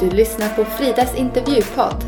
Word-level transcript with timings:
Du 0.00 0.10
lyssnar 0.10 0.48
på 0.48 0.64
Fridas 0.64 1.14
intervjupodd. 1.14 2.04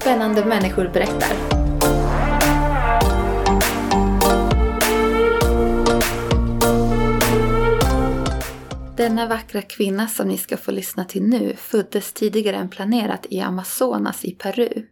Spännande 0.00 0.44
människor 0.44 0.90
berättar. 0.92 1.36
Denna 8.96 9.26
vackra 9.26 9.62
kvinna 9.62 10.08
som 10.08 10.28
ni 10.28 10.38
ska 10.38 10.56
få 10.56 10.70
lyssna 10.70 11.04
till 11.04 11.22
nu 11.22 11.56
föddes 11.56 12.12
tidigare 12.12 12.56
än 12.56 12.68
planerat 12.68 13.26
i 13.30 13.40
Amazonas 13.40 14.24
i 14.24 14.32
Peru. 14.32 14.86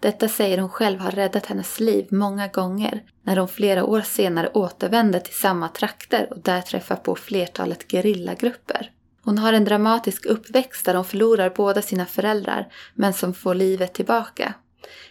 Detta 0.00 0.28
säger 0.28 0.58
hon 0.58 0.70
själv 0.70 0.98
har 0.98 1.10
räddat 1.10 1.46
hennes 1.46 1.80
liv 1.80 2.06
många 2.10 2.48
gånger 2.48 3.02
när 3.22 3.36
hon 3.36 3.48
flera 3.48 3.84
år 3.84 4.00
senare 4.00 4.50
återvände 4.54 5.20
till 5.20 5.34
samma 5.34 5.68
trakter 5.68 6.28
och 6.30 6.38
där 6.38 6.60
träffar 6.60 6.96
på 6.96 7.14
flertalet 7.14 7.92
gerillagrupper. 7.92 8.90
Hon 9.24 9.38
har 9.38 9.52
en 9.52 9.64
dramatisk 9.64 10.26
uppväxt 10.26 10.84
där 10.84 10.94
hon 10.94 11.04
förlorar 11.04 11.52
båda 11.56 11.82
sina 11.82 12.06
föräldrar 12.06 12.72
men 12.94 13.12
som 13.12 13.34
får 13.34 13.54
livet 13.54 13.94
tillbaka. 13.94 14.54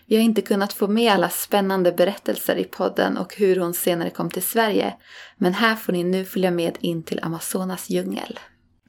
Vi 0.06 0.16
har 0.16 0.24
inte 0.24 0.42
kunnat 0.42 0.74
få 0.74 0.88
med 0.88 1.14
alla 1.14 1.30
spännande 1.30 1.92
berättelser 1.92 2.56
i 2.56 2.64
podden 2.64 3.18
och 3.18 3.36
hur 3.36 3.60
hon 3.60 3.74
senare 3.74 4.10
kom 4.10 4.30
till 4.30 4.44
Sverige. 4.44 4.94
Men 5.38 5.54
här 5.54 5.76
får 5.76 5.94
ni 5.94 6.04
nu 6.04 6.26
följa 6.26 6.52
med 6.52 6.78
in 6.80 7.04
till 7.04 7.20
Amazonas 7.24 7.90
djungel. 7.90 8.40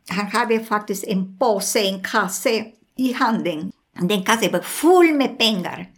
Han 0.09 0.27
hade 0.27 0.65
faktiskt 0.65 1.05
en 1.05 1.39
påse, 1.39 1.81
en 1.81 2.03
kasse 2.03 2.65
i 2.97 3.13
handen. 3.13 3.73
Den 4.01 4.23
kassen 4.23 4.53
var 4.53 4.61
full 4.61 5.15
med 5.15 5.39
pengar. 5.39 5.91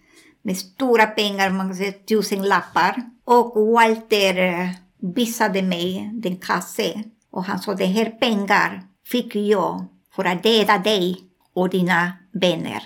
Med 0.42 0.56
stora 0.56 1.06
pengar, 1.06 1.50
man 1.50 1.68
kan 1.68 1.76
säga 1.76 1.92
tusen 1.92 2.42
lappar. 2.42 3.02
Och 3.24 3.72
Walter 3.72 4.36
eh, 4.36 4.68
visade 5.14 5.62
mig 5.62 6.10
den 6.12 6.36
kassen. 6.36 7.04
Och 7.30 7.44
han 7.44 7.58
sa, 7.58 7.74
det 7.74 7.86
här 7.86 8.10
pengar 8.10 8.82
fick 9.06 9.34
jag 9.36 9.84
för 10.14 10.24
att 10.24 10.42
döda 10.42 10.78
dig 10.78 11.20
och 11.52 11.68
dina 11.68 12.12
vänner. 12.32 12.82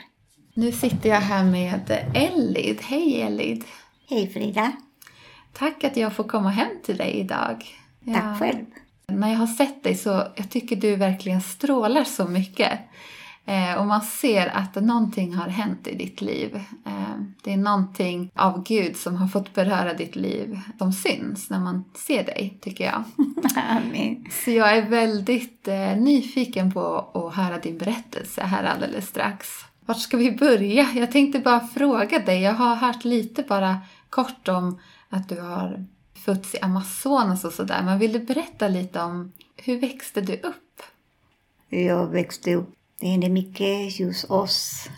Nu 0.54 0.72
sitter 0.72 1.08
jag 1.08 1.20
här 1.20 1.44
med 1.44 2.06
Ellid. 2.14 2.78
Hej 2.82 3.22
Ellid! 3.22 3.64
Hej 4.08 4.32
Frida! 4.32 4.72
Tack 5.52 5.84
att 5.84 5.96
jag 5.96 6.16
får 6.16 6.24
komma 6.24 6.50
hem 6.50 6.68
till 6.84 6.96
dig 6.96 7.12
idag. 7.12 7.64
Ja. 8.04 8.14
Tack 8.14 8.38
själv! 8.38 8.66
När 9.06 9.28
jag 9.28 9.38
har 9.38 9.46
sett 9.46 9.84
dig 9.84 9.94
så 9.94 10.26
jag 10.36 10.50
tycker 10.50 10.76
du 10.76 10.96
verkligen 10.96 11.40
strålar 11.40 12.04
så 12.04 12.24
mycket. 12.24 12.78
Eh, 13.50 13.74
och 13.74 13.86
man 13.86 14.00
ser 14.00 14.46
att 14.46 14.74
någonting 14.74 15.34
har 15.34 15.48
hänt 15.48 15.86
i 15.86 15.94
ditt 15.94 16.20
liv. 16.20 16.56
Eh, 16.86 17.14
det 17.42 17.52
är 17.52 17.56
någonting 17.56 18.30
av 18.34 18.62
Gud 18.64 18.96
som 18.96 19.16
har 19.16 19.28
fått 19.28 19.54
beröra 19.54 19.94
ditt 19.94 20.16
liv 20.16 20.60
som 20.78 20.92
syns 20.92 21.50
när 21.50 21.60
man 21.60 21.84
ser 21.94 22.24
dig, 22.24 22.58
tycker 22.60 22.84
jag. 22.84 23.04
Amen. 23.68 24.26
Så 24.44 24.50
jag 24.50 24.76
är 24.76 24.88
väldigt 24.88 25.68
eh, 25.68 25.96
nyfiken 25.96 26.72
på 26.72 27.10
att 27.14 27.34
höra 27.34 27.58
din 27.58 27.78
berättelse 27.78 28.42
här 28.42 28.64
alldeles 28.64 29.08
strax. 29.08 29.48
Vart 29.86 30.00
ska 30.00 30.16
vi 30.16 30.32
börja? 30.32 30.88
Jag 30.94 31.12
tänkte 31.12 31.38
bara 31.38 31.60
fråga 31.60 32.18
dig. 32.18 32.42
Jag 32.42 32.54
har 32.54 32.76
hört 32.76 33.04
lite 33.04 33.42
bara 33.42 33.78
kort 34.10 34.48
om 34.48 34.80
att 35.08 35.28
du 35.28 35.40
har 35.40 35.86
fötts 36.24 36.54
i 36.54 36.58
Amazonas 36.62 37.44
och 37.44 37.52
sådär. 37.52 37.82
Men 37.84 37.98
vill 37.98 38.12
du 38.12 38.18
berätta 38.18 38.68
lite 38.68 39.00
om 39.02 39.32
hur 39.56 39.80
växte 39.80 40.20
du 40.20 40.34
upp? 40.34 40.82
Jag 41.68 42.06
växte 42.06 42.54
upp, 42.54 42.74
det 43.00 43.06
hände 43.06 43.28
mycket 43.28 44.00
just 44.00 44.30
oss. 44.30 44.88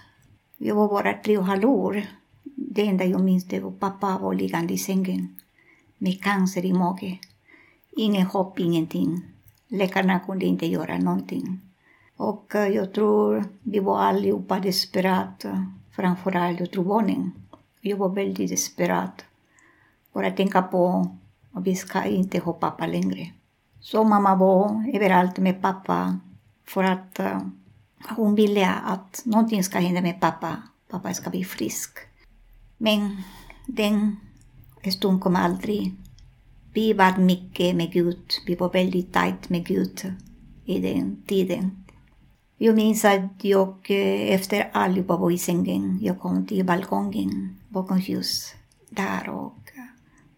Jag 0.59 0.75
var 0.75 0.89
bara 0.89 1.13
tre 1.13 1.39
och 1.39 1.45
halvt 1.45 1.65
år. 1.65 2.03
Det 2.45 2.87
enda 2.87 3.05
jag 3.05 3.21
minns 3.21 3.45
det 3.45 3.61
var 3.61 3.71
pappa 3.71 4.19
var 4.19 4.35
liggande 4.35 4.75
i 4.75 4.79
sängen 4.79 5.37
med 5.99 6.23
cancer 6.23 6.65
i 6.65 6.73
magen. 6.73 7.19
Ingen 7.97 8.27
hopp, 8.27 8.59
ingenting. 8.59 9.23
Läkarna 9.69 10.21
kunde 10.21 10.47
inte 10.47 10.67
göra 10.67 10.99
någonting. 10.99 11.61
Och 12.17 12.55
eh, 12.55 12.69
jag 12.69 12.93
tror 12.93 13.45
vi 13.63 13.79
var 13.79 13.99
allihopa 13.99 14.61
desperata, 14.61 15.49
eh, 15.49 15.65
framförallt 15.91 16.61
jag 16.61 16.71
tror 16.71 16.85
barnen. 16.85 17.33
Jag 17.81 17.97
var 17.97 18.09
väldigt 18.09 18.51
desperat. 18.51 19.25
Bara 20.13 20.31
tänka 20.31 20.63
på 20.63 21.11
att 21.53 21.67
vi 21.67 21.77
ska 21.77 22.05
inte 22.05 22.39
ha 22.39 22.53
pappa 22.53 22.87
längre. 22.87 23.31
Så 23.81 24.05
mamma 24.05 24.35
var 24.35 24.91
överallt 24.95 25.39
med 25.39 25.63
pappa 25.63 26.19
för 26.65 26.85
att 26.85 27.19
eh, 27.19 27.41
hon 28.09 28.35
ville 28.35 28.71
att 28.71 29.23
någonting 29.25 29.65
ska 29.65 29.79
hända 29.79 30.01
med 30.01 30.21
pappa. 30.21 30.63
Pappa 30.91 31.15
ska 31.15 31.31
bli 31.31 31.45
frisk. 31.45 31.99
Men 32.79 33.23
den 33.67 34.17
stunden 34.93 35.21
kom 35.21 35.37
aldrig. 35.37 35.95
Vi 36.73 36.93
var 36.93 37.17
mycket 37.17 37.77
med 37.77 37.93
Gud. 37.93 38.31
Vi 38.47 38.55
var 38.55 38.73
väldigt 38.73 39.13
tajt 39.13 39.49
med 39.49 39.67
Gud 39.67 40.15
i 40.65 40.79
den 40.79 41.23
tiden. 41.27 41.85
Jag 42.59 42.75
minns 42.75 43.05
att 43.05 43.45
jag 43.45 43.77
eh, 43.89 44.35
efter 44.35 44.71
allihopa 44.73 45.17
var 45.17 45.31
i 45.31 45.39
sängen, 45.39 45.99
jag 46.03 46.21
kom 46.21 46.47
till 46.47 46.65
balkongen 46.65 47.57
bakom 47.69 47.99
ljus 47.99 48.55
där 48.91 49.29
och 49.29 49.59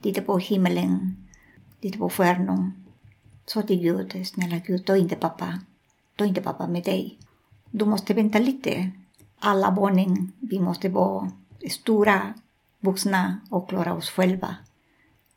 tittade 0.02 0.26
på 0.26 0.38
himlen, 0.38 1.16
tittade 1.80 1.98
på 1.98 2.10
stjärnor. 2.10 2.70
Sa 3.46 3.62
till 3.62 3.80
Gud, 3.80 4.26
snälla 4.26 4.58
Gud, 4.66 4.86
ta 4.86 4.96
inte 4.96 5.16
pappa, 5.16 5.60
ta 6.16 6.24
inte 6.24 6.40
pappa 6.40 6.66
med 6.66 6.84
dig. 6.84 7.18
Du 7.76 7.84
måste 7.84 8.14
vänta 8.14 8.38
lite. 8.38 8.90
Alla 9.38 9.70
barnen, 9.72 10.32
vi 10.40 10.60
måste 10.60 10.88
vara 10.88 11.30
stora, 11.70 12.34
vuxna 12.80 13.40
och 13.50 13.68
klara 13.68 13.94
oss 13.94 14.10
själva. 14.10 14.56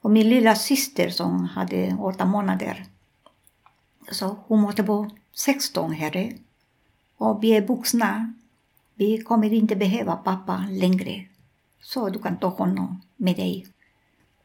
Och 0.01 0.11
min 0.11 0.29
lilla 0.29 0.55
syster 0.55 1.09
som 1.09 1.43
hade 1.43 1.97
åtta 1.99 2.25
månader, 2.25 2.85
så 4.11 4.37
hon 4.47 4.61
måste 4.61 4.83
vara 4.83 5.09
16 5.33 5.91
herre. 5.91 6.33
Och 7.17 7.43
vi 7.43 7.49
är 7.49 7.67
vuxna. 7.67 8.33
Vi 8.95 9.17
kommer 9.17 9.53
inte 9.53 9.75
behöva 9.75 10.15
pappa 10.15 10.65
längre. 10.69 11.25
Så 11.81 12.09
du 12.09 12.19
kan 12.19 12.37
ta 12.37 12.47
honom 12.47 13.01
med 13.15 13.35
dig. 13.35 13.67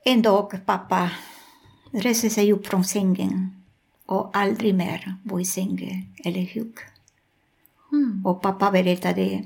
En 0.05 0.23
dag 0.23 0.67
pappa 0.67 1.11
reser 1.91 2.29
sig 2.29 2.53
upp 2.53 2.67
från 2.67 2.85
sängen 2.85 3.63
och 4.07 4.37
aldrig 4.37 4.75
mer 4.75 5.17
bo 5.23 5.41
i 5.41 5.45
sängen 5.45 6.15
eller 6.25 6.55
hugg. 6.55 6.79
Mm. 7.93 8.27
Och 8.27 8.43
pappa 8.43 8.71
berättade, 8.71 9.45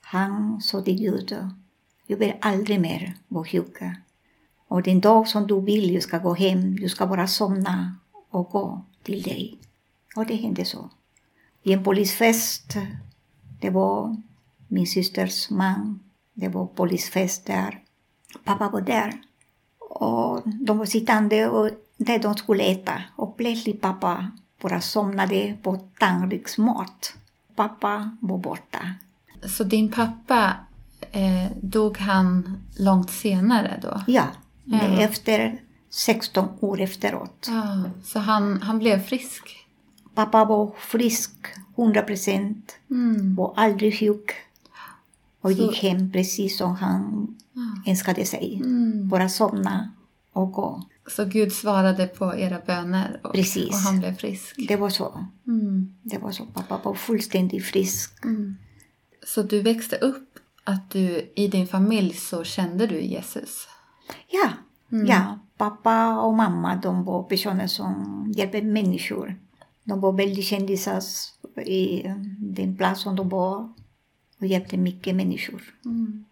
han 0.00 0.60
sa 0.60 0.82
till 0.82 0.98
Gud, 0.98 1.36
jag 2.06 2.16
vill 2.16 2.34
aldrig 2.40 2.80
mer 2.80 3.14
vara 3.28 3.44
sjuk. 3.44 3.78
Och 4.68 4.82
den 4.82 5.00
dag 5.00 5.28
som 5.28 5.46
du 5.46 5.60
vill, 5.60 5.94
jag 5.94 6.02
ska 6.02 6.18
gå 6.18 6.34
hem, 6.34 6.76
du 6.76 6.88
ska 6.88 7.06
bara 7.06 7.26
somna 7.26 7.96
och 8.30 8.50
gå 8.50 8.84
till 9.02 9.22
dig. 9.22 9.58
Och 10.16 10.26
det 10.26 10.34
hände 10.34 10.64
så 10.64 10.90
i 11.66 11.72
en 11.72 11.84
polisfest. 11.84 12.76
Det 13.60 13.70
var 13.70 14.16
min 14.68 14.86
systers 14.86 15.50
man. 15.50 16.00
Det 16.34 16.48
var 16.48 16.66
polisfest 16.66 17.46
där. 17.46 17.82
Pappa 18.44 18.68
var 18.68 18.80
där. 18.80 19.12
Och 19.78 20.42
de 20.44 20.78
var 20.78 20.86
sittande 20.86 21.48
och 21.48 21.70
där 21.96 22.18
de 22.18 22.34
skulle 22.34 22.64
äta. 22.64 23.02
Och 23.16 23.36
plötsligt 23.36 23.80
pappa 23.80 24.30
bara 24.62 24.80
somnade 24.80 25.56
på 25.62 25.76
tallriksmat. 25.98 27.14
Pappa 27.56 28.10
var 28.20 28.38
borta. 28.38 28.78
Så 29.48 29.64
din 29.64 29.90
pappa, 29.92 30.54
eh, 31.12 31.50
dog 31.62 31.98
han 31.98 32.58
långt 32.78 33.10
senare 33.10 33.78
då? 33.82 34.00
Ja, 34.06 34.24
Ja. 34.64 34.78
efter 35.00 35.60
16 35.90 36.48
år 36.60 36.80
efteråt. 36.80 37.46
Ja, 37.50 37.82
så 38.04 38.18
han, 38.18 38.62
han 38.62 38.78
blev 38.78 38.98
frisk? 39.02 39.66
Pappa 40.14 40.44
var 40.44 40.72
frisk, 40.78 41.30
100 41.76 42.02
procent. 42.02 42.76
Mm. 42.90 43.34
Var 43.34 43.52
aldrig 43.56 43.98
sjuk. 43.98 44.30
Och 45.40 45.50
Så- 45.52 45.62
gick 45.62 45.82
hem 45.82 46.12
precis 46.12 46.58
som 46.58 46.74
han 46.76 47.34
önskade 47.86 48.24
sig. 48.24 48.60
Mm. 48.64 49.08
Bara 49.08 49.28
somna 49.28 49.90
och 50.32 50.52
gå. 50.52 50.82
Så 51.08 51.24
Gud 51.24 51.52
svarade 51.52 52.06
på 52.06 52.34
era 52.36 52.60
böner 52.66 53.20
och, 53.24 53.32
Precis. 53.34 53.68
och 53.68 53.74
han 53.76 53.98
blev 54.00 54.14
frisk? 54.16 54.54
Det 54.68 54.76
var 54.76 54.90
så. 54.90 55.26
Mm. 55.46 55.94
Det 56.02 56.18
var 56.18 56.30
så. 56.30 56.46
Pappa 56.46 56.80
var 56.84 56.94
fullständigt 56.94 57.64
frisk. 57.64 58.24
Mm. 58.24 58.56
Så 59.26 59.42
du 59.42 59.62
växte 59.62 59.96
upp 59.96 60.38
att 60.64 60.90
du 60.90 61.32
i 61.36 61.48
din 61.48 61.66
familj 61.66 62.14
så 62.14 62.44
kände 62.44 62.86
du 62.86 63.00
Jesus? 63.00 63.68
Ja, 64.28 64.50
Mm. 64.92 65.06
ja. 65.06 65.38
Pappa 65.56 66.20
och 66.20 66.34
mamma 66.34 66.76
de 66.76 67.04
var 67.04 67.22
personer 67.22 67.66
som 67.66 68.24
hjälpte 68.36 68.62
människor. 68.62 69.36
De 69.84 70.00
var 70.00 70.12
väldigt 70.12 70.44
kändisar 70.44 71.02
i 71.66 72.02
den 72.38 72.76
plats 72.76 73.02
som 73.02 73.16
de 73.16 73.28
var 73.28 73.72
och 74.40 74.46
hjälpte 74.46 74.76
mycket 74.76 75.16
människor. 75.16 75.62
Mm. 75.84 76.24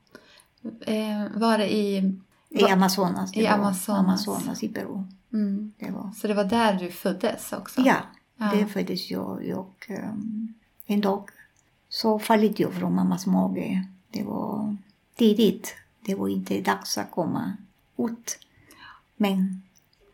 Eh, 0.80 1.38
var 1.40 1.58
det 1.58 1.74
i... 1.74 2.14
I 2.54 2.64
Amazonas. 2.64 3.36
I 3.36 3.46
Amazonas. 3.46 3.88
Amazonas 4.28 4.62
i 4.62 4.68
Peru. 4.68 5.02
Mm. 5.32 5.72
Det 5.78 5.90
var. 5.90 6.10
Så 6.16 6.26
det 6.28 6.34
var 6.34 6.44
där 6.44 6.74
du 6.74 6.90
föddes 6.90 7.52
också? 7.52 7.80
Ja, 7.80 7.96
Ja. 8.36 8.50
det 8.54 8.66
föddes 8.66 9.10
jag. 9.10 9.46
jag 9.46 9.66
um, 9.88 10.54
en 10.86 11.00
dag 11.00 11.28
så 11.88 12.18
fallit 12.18 12.58
jag 12.58 12.72
från 12.72 12.94
mammas 12.94 13.26
mage. 13.26 13.86
Det 14.10 14.22
var 14.22 14.76
tidigt. 15.16 15.74
Det 16.06 16.14
var 16.14 16.28
inte 16.28 16.60
dags 16.60 16.98
att 16.98 17.10
komma 17.10 17.56
ut. 17.98 18.38
Men 19.16 19.62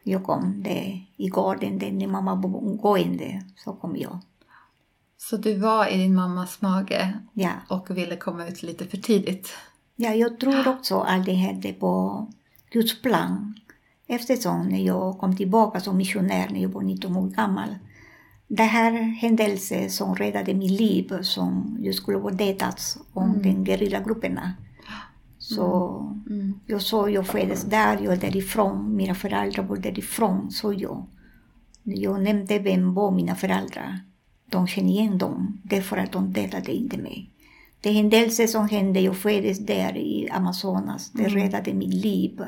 jag 0.03 0.25
kom 0.25 0.63
det 0.63 1.01
i 1.17 1.29
gården, 1.29 1.79
där 1.79 1.93
när 1.93 2.07
mamma 2.07 2.35
var 2.35 2.61
gående, 2.77 3.43
så 3.57 3.73
kom 3.73 3.97
jag. 3.97 4.19
Så 5.19 5.37
du 5.37 5.55
var 5.59 5.87
i 5.87 5.97
din 5.97 6.15
mammas 6.15 6.61
mage 6.63 7.19
Ja. 7.33 7.53
och 7.69 7.91
ville 7.91 8.17
komma 8.17 8.47
ut 8.47 8.63
lite 8.63 8.87
för 8.87 8.97
tidigt? 8.97 9.49
Ja, 10.01 10.15
jag 10.15 10.41
tror 10.41 10.69
också 10.69 11.01
att 11.01 11.25
det 11.25 11.33
hände 11.33 11.73
på 11.73 12.27
Guds 12.71 13.03
plan. 13.03 13.55
Eftersom 14.07 14.69
när 14.69 14.79
jag 14.87 15.19
kom 15.19 15.37
tillbaka 15.37 15.81
som 15.81 15.97
missionär 15.97 16.49
när 16.51 16.61
jag 16.63 16.69
var 16.69 16.83
19 16.83 17.17
år 17.17 17.29
gammal. 17.29 17.69
Det 18.49 18.63
här 18.63 18.93
händelsen 18.93 19.91
som 19.91 20.15
räddade 20.15 20.55
mitt 20.55 20.81
liv, 20.81 21.23
som 21.23 21.77
jag 21.81 21.95
skulle 21.95 22.19
ha 22.19 22.31
dödats 22.31 22.99
om 23.13 23.31
Mm. 23.31 23.43
den 23.43 23.65
gerillagrupperna. 23.65 24.53
Så 25.39 25.97
Mm. 26.31 26.61
jag 26.67 26.83
såg, 26.83 27.11
jag 27.11 27.27
föddes 27.27 27.63
där, 27.65 27.99
jag 28.03 28.13
är 28.13 28.17
därifrån, 28.21 28.97
mina 28.97 29.15
föräldrar 29.15 29.63
var 29.65 29.77
därifrån, 29.77 30.51
så 30.51 30.73
jag. 30.73 31.07
Jag 31.83 32.23
nämnde 32.23 32.59
vem 32.59 32.95
var 32.95 33.11
mina 33.11 33.35
föräldrar. 33.35 34.01
De 34.47 34.67
kände 34.67 34.91
igen 34.91 35.19
dem, 35.19 35.61
därför 35.65 35.97
att 35.97 36.13
de 36.13 36.33
dödade 36.33 36.73
inte 36.73 36.99
mig. 36.99 37.31
Det 37.81 37.91
händelser 37.93 38.47
som 38.47 38.69
hände, 38.69 39.01
jag 39.01 39.17
föddes 39.17 39.59
där 39.59 39.97
i 39.97 40.29
Amazonas, 40.31 41.11
det 41.11 41.27
Mm. 41.27 41.35
räddade 41.35 41.75
mitt 41.75 41.95
liv. 41.95 42.45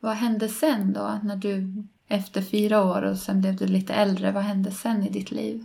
Vad 0.00 0.16
hände 0.16 0.48
sen 0.48 0.92
då, 0.92 1.18
när 1.22 1.36
du 1.36 1.84
efter 2.08 2.42
fyra 2.42 2.84
år 2.84 3.02
och 3.02 3.16
sen 3.16 3.40
blev 3.40 3.56
du 3.56 3.66
lite 3.66 3.94
äldre? 3.94 4.32
Vad 4.32 4.42
hände 4.42 4.70
sen 4.70 5.02
i 5.02 5.10
ditt 5.10 5.30
liv? 5.30 5.64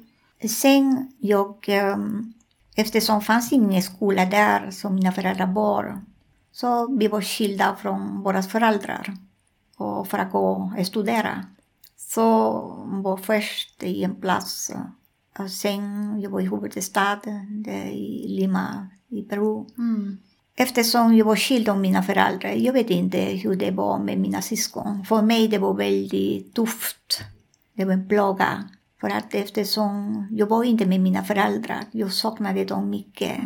Sen 0.50 1.12
jag, 1.20 1.66
um, 1.96 2.34
eftersom 2.76 3.20
det 3.20 3.26
fanns 3.26 3.52
ingen 3.54 3.84
skola 3.84 4.26
där 4.26 4.72
som 4.72 4.96
mina 4.96 5.12
föräldrar 5.12 5.48
var, 5.54 6.02
så 6.52 6.98
vi 6.98 7.08
var 7.08 7.22
skilda 7.22 7.76
från 7.82 8.22
våra 8.22 8.44
föräldrar 8.44 9.14
och 9.78 10.08
för 10.08 10.18
att 10.18 10.32
gå 10.32 10.72
och 10.78 10.88
studera. 10.88 11.46
Så 11.98 12.52
var 12.86 13.18
först 13.18 13.84
i 13.84 14.04
en 14.04 14.16
plats, 14.16 14.72
och 15.40 15.50
sen 15.50 16.20
jag 16.22 16.30
var 16.30 16.42
i 16.42 16.46
huvudstaden, 16.46 17.66
i 17.94 18.28
Lima 18.28 18.88
i 19.08 19.22
Peru. 19.22 19.66
Mm. 19.78 20.18
Eftersom 20.56 21.18
jag 21.18 21.26
var 21.26 21.36
skild 21.36 21.70
av 21.70 21.80
mina 21.80 22.04
föräldrar, 22.04 22.50
jag 22.50 22.74
vet 22.74 22.90
inte 22.90 23.18
hur 23.18 23.56
det 23.56 23.72
var 23.72 24.00
med 24.00 24.20
mina 24.20 24.42
syskon. 24.42 25.06
För 25.06 25.22
mig 25.22 25.48
det 25.48 25.58
var 25.58 25.74
väldigt 25.74 26.54
tufft. 26.54 27.22
Det 27.74 27.86
var 27.86 27.94
en 27.94 28.08
plåga. 28.08 28.70
För 29.02 29.10
att 29.10 29.34
eftersom 29.34 30.28
jag 30.32 30.48
var 30.48 30.64
inte 30.64 30.86
med 30.86 31.00
mina 31.02 31.24
föräldrar, 31.24 31.84
jag 31.92 32.12
saknade 32.14 32.66
dem 32.66 32.90
mycket. 32.90 33.38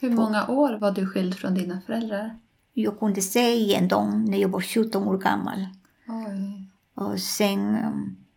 Hur 0.00 0.10
många 0.10 0.46
år 0.46 0.78
var 0.78 0.90
du 0.92 1.06
skild 1.06 1.34
från 1.34 1.54
dina 1.54 1.80
föräldrar? 1.86 2.38
Jag 2.74 2.98
kunde 2.98 3.20
se 3.20 3.54
igen 3.54 3.88
dem 3.88 4.24
när 4.24 4.38
jag 4.38 4.48
var 4.48 4.60
17 4.60 5.08
år 5.08 5.18
gammal. 5.18 5.66
Oj. 6.08 6.68
Och 6.94 7.20
sen, 7.20 7.76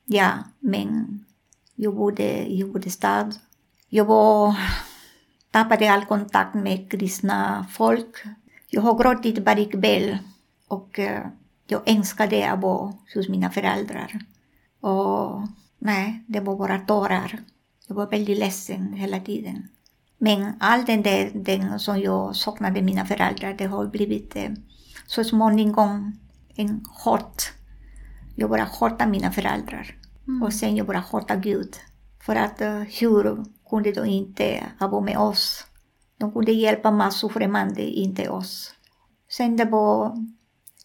ja, 0.06 0.32
men 0.60 1.25
jag 1.76 1.96
bodde 1.96 2.46
i 2.46 2.58
huvudstad. 2.58 3.32
Jag 3.90 4.06
var, 4.06 4.56
tappade 5.52 5.92
all 5.92 6.06
kontakt 6.06 6.54
med 6.54 6.92
kristna 6.92 7.66
folk. 7.72 8.24
Jag 8.70 8.82
har 8.82 8.98
gråtit 8.98 9.40
varje 9.40 9.66
kväll 9.66 10.18
och 10.68 11.00
eh, 11.00 11.28
jag 11.68 11.90
önskade 11.90 12.52
att 12.52 12.62
vara 12.62 12.94
hos 13.14 13.30
mina 13.30 13.50
föräldrar. 13.50 14.20
Och 14.80 15.42
nej, 15.80 16.24
det 16.28 16.40
var 16.40 16.56
bara 16.56 16.80
tårar. 16.80 17.40
Jag 17.88 17.96
var 17.96 18.08
väldigt 18.08 18.40
ledsen 18.40 18.94
hela 18.94 19.20
tiden. 19.20 19.68
Men 20.18 20.54
all 20.60 20.86
den 20.86 21.02
där 21.02 21.32
den 21.34 21.80
som 21.80 22.00
jag 22.00 22.36
saknade 22.36 22.82
mina 22.82 23.06
föräldrar, 23.06 23.54
det 23.54 23.66
har 23.66 23.86
blivit 23.86 24.36
eh, 24.36 24.52
så 25.08 25.24
småningom 25.24 26.20
en 26.56 26.86
hot. 27.04 27.52
Jag 28.36 28.50
bara 28.50 28.64
hatar 28.64 29.08
mina 29.08 29.32
föräldrar. 29.32 29.96
Mm. 30.28 30.44
Och 30.44 30.54
sen 30.54 30.76
jag 30.76 30.88
bara 30.88 30.98
hatar 30.98 31.36
Gud. 31.36 31.76
För 32.26 32.36
att 32.36 32.62
eh, 32.62 32.80
hur 32.80 33.46
kunde 33.70 33.92
de 33.92 34.06
inte 34.06 34.64
vara 34.80 35.02
med 35.02 35.18
oss? 35.18 35.66
De 36.18 36.32
kunde 36.32 36.52
hjälpa 36.52 36.92
massor 36.92 37.30
främmande, 37.30 37.82
inte 37.82 38.30
oss. 38.30 38.74
Sen 39.30 39.58
det 39.58 39.66
var, 39.66 40.06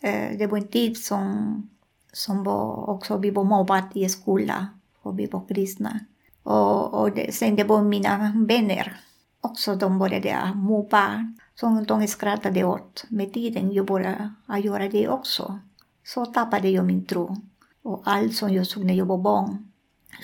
eh, 0.02 0.38
det 0.38 0.46
var 0.46 0.58
en 0.58 0.69
tid 0.69 0.96
som, 0.98 1.69
som 2.12 2.44
var 2.44 2.90
också, 2.90 3.19
vi 3.19 3.31
var 3.31 3.44
mobbade 3.44 3.88
i 3.94 4.08
skolan, 4.08 4.66
och 5.02 5.19
vi 5.19 5.26
var 5.26 5.48
kristna. 5.48 6.00
Och, 6.42 6.94
och 6.94 7.14
det, 7.14 7.34
sen 7.34 7.56
det 7.56 7.64
var 7.64 7.82
mina 7.82 8.32
vänner 8.48 9.00
också, 9.40 9.75
de 9.75 9.98
började 9.98 10.52
mobba, 10.54 11.34
som 11.54 11.84
de 11.84 12.06
skrattade 12.06 12.64
åt. 12.64 13.04
Med 13.08 13.32
tiden 13.32 13.72
jag 13.72 13.87
började 13.87 14.31
göra 14.62 14.88
det 14.88 15.08
också. 15.08 15.58
Så 16.04 16.26
tappade 16.26 16.69
jag 16.69 16.84
min 16.84 17.06
tro. 17.06 17.37
Och 17.82 18.02
allt 18.04 18.34
som 18.34 18.54
jag 18.54 18.66
såg 18.66 18.84
när 18.84 18.94
jag 18.94 19.06
var 19.06 19.18
barn, 19.18 19.70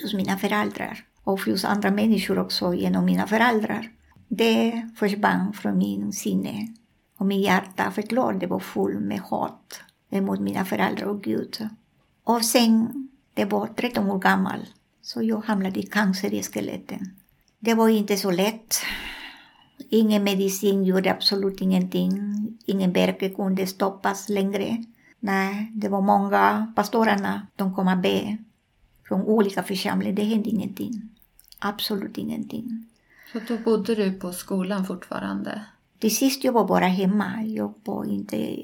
hos 0.01 0.13
mina 0.13 0.37
föräldrar 0.37 1.05
och 1.23 1.41
hos 1.41 1.65
andra 1.65 1.91
människor 1.91 2.39
också 2.39 2.73
genom 2.73 3.05
mina 3.05 3.27
föräldrar, 3.27 3.91
det 4.27 4.89
försvann 4.95 5.53
från 5.53 5.77
min 5.77 6.13
sinne. 6.13 6.67
Och 7.17 7.25
min 7.25 7.41
hjärta 7.41 7.91
förklarade 7.91 8.47
var 8.47 8.59
full 8.59 8.99
med 8.99 9.19
hat 9.19 9.81
mot 10.09 10.39
mina 10.39 10.65
föräldrar 10.65 11.07
och 11.07 11.23
Gud. 11.23 11.69
Och 12.23 12.45
sen, 12.45 13.09
det 13.33 13.45
var 13.45 13.67
13 13.67 14.11
år 14.11 14.19
gammal, 14.19 14.59
så 15.01 15.23
jag 15.23 15.41
hamnade 15.45 15.79
i 15.79 15.83
cancer 15.83 16.33
i 16.33 16.43
skeletten. 16.43 16.99
Det 17.59 17.73
var 17.73 17.89
inte 17.89 18.17
så 18.17 18.31
lätt. 18.31 18.75
Ingen 19.89 20.23
medicin 20.23 20.83
gjorde 20.83 21.11
absolut 21.11 21.61
ingenting. 21.61 22.13
Ingen 22.65 22.93
verk 22.93 23.35
kunde 23.35 23.67
stoppas 23.67 24.29
längre. 24.29 24.83
Nej, 25.19 25.71
det 25.73 25.89
var 25.89 26.01
många 26.01 26.73
pastorerna, 26.75 27.47
de 27.55 27.75
kom 27.75 27.87
att 27.87 28.01
be 28.01 28.37
från 29.07 29.21
olika 29.21 29.63
församlingar. 29.63 30.15
Det 30.15 30.23
hände 30.23 30.49
ingenting. 30.49 31.09
Absolut 31.59 32.17
ingenting. 32.17 32.85
Så 33.33 33.39
då 33.47 33.57
bodde 33.57 33.95
du 33.95 34.11
på 34.11 34.31
skolan 34.31 34.85
fortfarande? 34.85 35.65
Till 35.99 36.15
sist 36.15 36.43
jag 36.43 36.53
var 36.53 36.67
bara 36.67 36.87
hemma. 36.87 37.43
Jag 37.43 37.73
var 37.85 38.05
inte, 38.05 38.57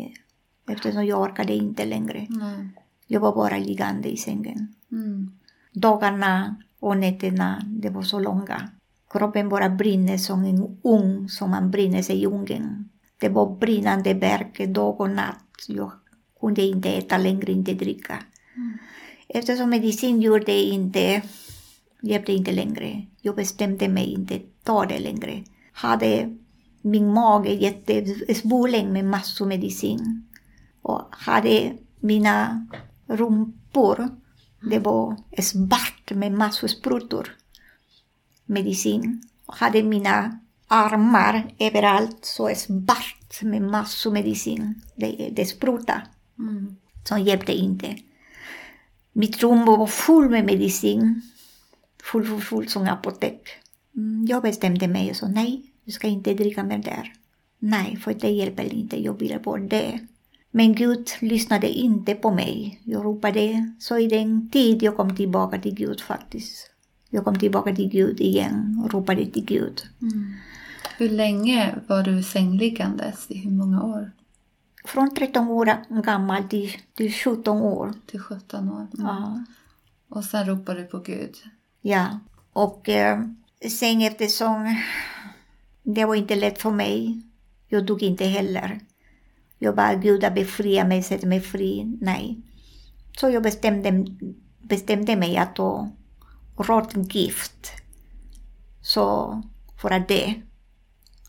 eftersom 0.68 1.06
jag 1.06 1.22
orkade 1.22 1.54
inte 1.54 1.86
längre. 1.86 2.28
Nej. 2.30 2.70
Jag 3.08 3.20
var 3.20 3.36
bara 3.36 3.58
liggande 3.58 4.10
i 4.10 4.18
sängen. 4.18 4.76
Mm. 4.92 5.32
Dagarna 5.72 6.56
och 6.80 6.98
nätterna, 6.98 7.62
det 7.66 7.90
var 7.90 8.02
så 8.04 8.20
långa. 8.20 8.70
Kroppen 9.10 9.50
bara 9.50 9.70
brinner 9.70 10.18
som 10.18 10.46
en 10.46 10.78
ugn 10.84 11.30
som 11.30 11.52
man 11.52 11.72
brinner 11.72 12.02
sig 12.02 12.24
i 12.24 12.26
ugnen. 12.26 12.90
Det 13.18 13.30
var 13.30 13.56
brinnande 13.56 14.14
verk 14.14 14.68
dag 14.68 15.02
och 15.02 15.10
natt. 15.10 15.66
Jag 15.68 15.92
kunde 16.44 16.62
inte 16.62 16.90
äta 16.90 17.18
längre, 17.18 17.52
inte 17.52 17.74
dricka. 17.74 18.24
Mm. 18.56 18.78
Eftersom 19.28 19.70
medicin 19.70 20.22
gjorde 20.22 20.52
inte, 20.52 21.22
hjälpte 22.02 22.34
inte 22.34 22.52
längre. 22.52 23.06
Jag 23.22 23.36
bestämde 23.36 23.88
mig 23.88 24.14
inte 24.14 24.40
ta 24.64 24.86
det 24.86 25.00
längre. 25.00 25.44
Hade 25.74 26.38
min 26.82 27.14
mage 27.14 27.54
jättesvullen 27.54 28.94
med 28.94 29.06
massor 29.06 29.46
medicin. 29.46 30.28
Och 30.82 31.02
hade 31.12 31.74
mina 32.00 32.68
rumpor, 33.08 34.10
det 34.70 34.80
var 34.80 35.16
svart 35.42 36.12
med 36.12 36.32
massor 36.32 36.68
sprutor 36.68 37.36
medicin. 38.46 39.22
Och 39.46 39.56
hade 39.56 39.84
mina 39.84 40.40
armar 40.68 41.56
överallt 41.60 42.26
så 42.26 42.56
svart 42.56 43.42
med 43.42 43.62
massor 43.62 44.12
medicin. 44.12 44.82
Det, 44.96 45.30
det 45.36 45.46
sprutade 45.46 46.02
Mm. 46.40 46.76
som 47.04 47.22
hjälpte 47.22 47.54
inte. 47.54 47.96
Mitt 49.14 49.44
rum 49.44 49.66
var 49.66 49.88
full 49.88 50.30
med 50.30 50.46
medicin. 50.46 51.22
Full, 52.04 52.26
full, 52.26 52.42
full 52.42 52.68
som 52.68 52.88
apotek. 52.88 53.50
Mm, 53.96 54.26
Jag 54.30 54.42
bestämde 54.44 54.88
mig 54.88 55.10
och 55.10 55.16
sa 55.16 55.28
nej, 55.28 55.62
jag 55.84 55.94
ska 55.94 56.08
inte 56.08 56.34
dricka 56.34 56.64
mer 56.64 56.78
där. 56.78 57.14
Nej, 57.60 57.98
för 57.98 58.14
det 58.14 58.30
hjälper 58.30 58.74
inte, 58.74 59.04
jag 59.04 59.20
ville 59.20 59.40
bort 59.40 59.70
det. 59.70 60.00
Men 60.52 60.76
Gud 60.76 61.08
lyssnade 61.22 61.68
inte 61.70 62.16
på 62.16 62.32
mig. 62.32 62.80
Jag 62.84 63.06
ropade, 63.06 63.74
så 63.80 63.98
i 63.98 64.08
den 64.08 64.50
tid 64.50 64.84
jag 64.84 64.98
kom 64.98 65.16
tillbaka 65.16 65.60
till 65.60 65.76
Gud 65.76 66.02
faktiskt. 66.02 66.70
Jag 67.10 67.24
kom 67.26 67.40
tillbaka 67.40 67.76
till 67.76 67.90
Gud 67.90 68.22
igen 68.22 68.82
och 68.84 68.94
ropade 68.94 69.26
till 69.26 69.46
Gud. 69.46 69.82
Mm. 70.02 70.34
Hur 70.98 71.10
länge 71.10 71.76
var 71.88 72.04
du 72.04 72.24
sängliggandes? 72.24 73.26
I 73.30 73.38
hur 73.38 73.52
många 73.52 73.84
år? 73.84 74.12
Från 74.84 75.16
13 75.16 75.48
år 75.48 76.02
gammal 76.04 76.44
till, 76.44 76.72
till 76.94 77.14
17 77.14 77.62
år. 77.62 77.94
Till 78.06 78.20
17 78.20 78.70
år? 78.70 78.76
Mm. 78.78 78.88
Ja. 78.98 79.44
Och 80.10 80.24
sen 80.24 80.46
ropade 80.46 80.82
du 80.82 80.86
på 80.86 81.00
Gud? 81.00 81.36
Ja, 81.82 82.20
och 82.54 82.90
eh, 82.90 83.22
sen 83.70 84.02
eftersom 84.02 84.76
det 85.84 86.06
var 86.06 86.16
inte 86.16 86.36
lätt 86.36 86.62
för 86.62 86.72
mig, 86.72 87.22
jag 87.68 87.86
dog 87.86 88.04
inte 88.04 88.26
heller. 88.26 88.80
Jag 89.60 89.76
bad 89.76 90.02
Gud 90.02 90.24
att 90.24 90.36
befria 90.36 90.86
mig, 90.86 91.04
sätta 91.04 91.28
mig 91.28 91.42
fri. 91.42 91.98
Nej. 92.02 92.42
Så 93.18 93.30
jag 93.30 93.44
bestämde, 93.44 94.06
bestämde 94.62 95.16
mig 95.16 95.38
att 95.38 95.56
ta 95.56 95.90
rått 96.58 97.16
gift. 97.16 97.72
Så 98.82 99.42
för 99.82 99.92
att 99.92 100.08
det, 100.08 100.42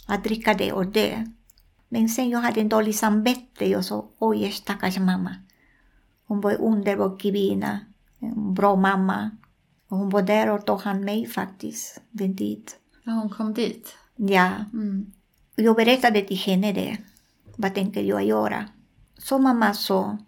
att 0.06 0.24
dricka 0.24 0.54
det 0.54 0.72
och 0.72 0.86
det. 0.86 1.32
Men 1.94 2.08
sen 2.08 2.30
jag 2.30 2.38
hade 2.38 2.60
en 2.60 2.68
dålig 2.68 2.94
samvete. 2.94 3.70
Jag 3.70 3.84
sa, 3.84 4.08
oj 4.18 4.50
stackars 4.52 4.98
mamma. 4.98 5.36
Hon 6.26 6.40
var 6.40 6.50
en 6.50 6.56
underbar 6.58 7.18
kvinna, 7.18 7.80
en 8.18 8.54
bra 8.54 8.76
mamma. 8.76 9.30
Och 9.88 9.96
hon 9.98 10.10
var 10.10 10.22
där 10.22 10.50
och 10.50 10.66
tog 10.66 10.80
hand 10.80 11.04
mig 11.04 11.26
faktiskt, 11.26 12.00
den 12.10 12.36
tid. 12.36 12.70
Ja, 13.04 13.12
hon 13.12 13.30
kom 13.30 13.54
dit. 13.54 13.94
Ja, 14.16 14.50
Mm. 14.72 15.12
jag 15.54 15.76
berättade 15.76 16.22
till 16.22 16.36
henne 16.36 16.72
det. 16.72 16.98
Vad 17.56 17.74
tänker 17.74 18.02
jag 18.02 18.24
göra? 18.24 18.64
Så 19.18 19.38
mamma 19.38 19.74
sa, 19.74 20.18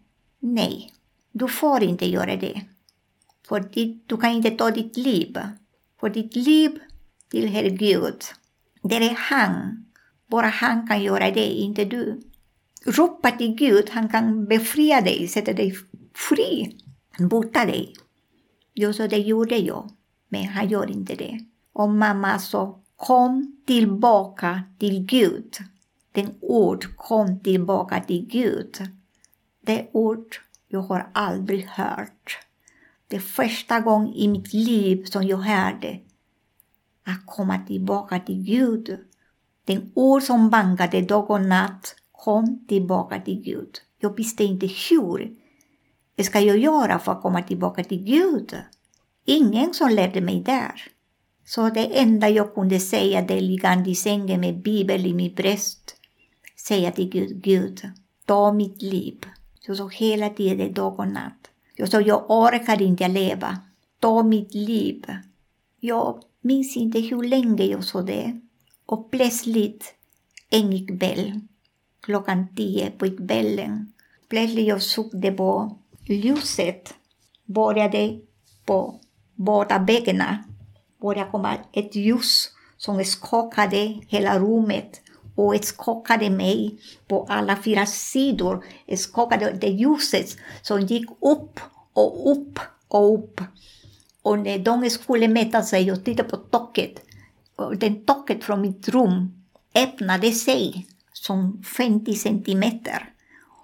nej, 0.40 0.92
du 1.32 1.48
får 1.48 1.82
inte 1.82 2.06
göra 2.08 2.36
det. 2.36 2.62
För 3.48 3.60
ditt, 3.60 4.08
du 4.08 4.16
kan 4.16 4.30
inte 4.30 4.50
ta 4.50 4.70
ditt 4.70 4.96
liv. 4.96 5.38
För 6.00 6.10
ditt 6.10 6.36
liv 6.36 6.78
tillhör 7.30 7.70
Gud. 7.70 8.22
Det 8.82 8.96
är 8.96 9.14
han. 9.18 9.85
Bara 10.26 10.46
han 10.46 10.86
kan 10.86 11.02
göra 11.02 11.30
det, 11.30 11.46
inte 11.46 11.84
du. 11.84 12.20
Ropa 12.86 13.30
till 13.30 13.54
Gud, 13.54 13.90
han 13.90 14.08
kan 14.08 14.44
befria 14.44 15.00
dig, 15.00 15.28
sätta 15.28 15.52
dig 15.52 15.74
fri, 16.14 16.76
bota 17.18 17.64
dig. 17.64 17.94
Jag 18.72 18.94
sa, 18.94 19.08
det 19.08 19.18
gjorde 19.18 19.56
jag. 19.56 19.90
Men 20.28 20.44
han 20.44 20.68
gör 20.68 20.90
inte 20.90 21.14
det. 21.14 21.40
Och 21.72 21.88
mamma 21.88 22.38
sa, 22.38 22.80
kom 22.96 23.56
tillbaka 23.66 24.62
till 24.78 25.06
Gud. 25.06 25.56
Den 26.12 26.34
ord, 26.40 26.96
kom 26.96 27.40
tillbaka 27.40 28.00
till 28.00 28.26
Gud. 28.26 28.76
Det 29.60 29.88
ord 29.92 30.36
jag 30.68 30.80
har 30.80 31.10
aldrig 31.12 31.66
hört. 31.66 32.38
Det 33.08 33.20
första 33.20 33.80
gången 33.80 34.14
i 34.14 34.28
mitt 34.28 34.52
liv 34.52 35.04
som 35.04 35.22
jag 35.22 35.36
hörde 35.36 36.00
att 37.04 37.26
komma 37.26 37.58
tillbaka 37.66 38.20
till 38.20 38.42
Gud. 38.42 38.98
Den 39.66 39.90
ord 39.94 40.22
som 40.22 40.50
bankade 40.50 41.00
dag 41.00 41.30
och 41.30 41.40
natt, 41.40 41.94
kom 42.12 42.66
tillbaka 42.68 43.20
till 43.20 43.42
Gud. 43.42 43.78
Jag 44.00 44.16
visste 44.16 44.44
inte 44.44 44.66
hur 44.66 45.36
ska 46.22 46.40
jag 46.40 46.58
göra 46.58 46.98
för 46.98 47.12
att 47.12 47.22
komma 47.22 47.42
tillbaka 47.42 47.84
till 47.84 48.04
Gud. 48.04 48.56
Ingen 49.24 49.74
som 49.74 49.90
lärde 49.90 50.20
mig 50.20 50.40
där. 50.40 50.82
Så 51.44 51.70
det 51.70 51.98
enda 51.98 52.28
jag 52.28 52.54
kunde 52.54 52.80
säga, 52.80 53.22
det 53.22 53.40
liggande 53.40 53.90
i 53.90 53.94
sängen 53.94 54.40
med 54.40 54.62
Bibeln 54.62 55.06
i 55.06 55.14
mitt 55.14 55.36
bröst, 55.36 55.96
säga 56.56 56.92
till 56.92 57.08
Gud, 57.08 57.42
Gud, 57.42 57.90
ta 58.24 58.52
mitt 58.52 58.82
liv. 58.82 59.18
Jag 59.60 59.76
sa 59.76 59.88
hela 59.88 60.28
tiden, 60.28 60.74
dag 60.74 60.98
och 60.98 61.08
natt. 61.08 61.50
Jag 61.76 61.88
sa, 61.88 62.00
jag 62.00 62.30
orkar 62.30 62.82
inte 62.82 63.08
leva. 63.08 63.58
Ta 64.00 64.22
mitt 64.22 64.54
liv. 64.54 65.04
Jag 65.80 66.22
minns 66.40 66.76
inte 66.76 67.00
hur 67.00 67.22
länge 67.22 67.64
jag 67.64 67.84
sa 67.84 68.02
det. 68.02 68.40
Och 68.86 69.10
plötsligt 69.10 69.94
en 70.50 70.86
kväll, 70.86 71.40
klockan 72.00 72.46
tio 72.56 72.90
på 72.90 73.16
kvällen, 73.16 73.92
plötsligt 74.28 74.68
jag 74.68 74.82
såg 74.82 75.10
det 75.12 75.32
på 75.32 75.76
ljuset, 76.04 76.94
började 77.44 78.18
på 78.64 79.00
båda 79.34 79.78
väggarna, 79.78 80.44
började 81.00 81.30
komma 81.30 81.54
ett 81.72 81.94
ljus 81.94 82.50
som 82.76 83.04
skakade 83.04 84.00
hela 84.08 84.38
rummet. 84.38 85.00
Och 85.34 85.54
skakade 85.64 86.30
mig 86.30 86.78
på 87.08 87.26
alla 87.28 87.56
fyra 87.56 87.86
sidor. 87.86 88.64
Skakade 88.96 89.52
det 89.60 89.68
ljuset 89.68 90.36
som 90.62 90.80
gick 90.80 91.10
upp 91.20 91.60
och 91.92 92.30
upp 92.30 92.58
och 92.88 93.14
upp. 93.14 93.40
Och 94.22 94.38
när 94.38 94.58
de 94.58 94.90
skulle 94.90 95.28
mäta 95.28 95.62
sig 95.62 95.82
jag 95.82 96.04
tittade 96.04 96.28
på 96.28 96.36
taket, 96.36 97.00
och 97.56 97.76
den 97.76 98.04
taket 98.04 98.44
från 98.44 98.60
mitt 98.60 98.88
rum 98.88 99.44
öppnade 99.74 100.32
sig 100.32 100.86
som 101.12 101.62
50 101.62 102.14
centimeter. 102.14 103.12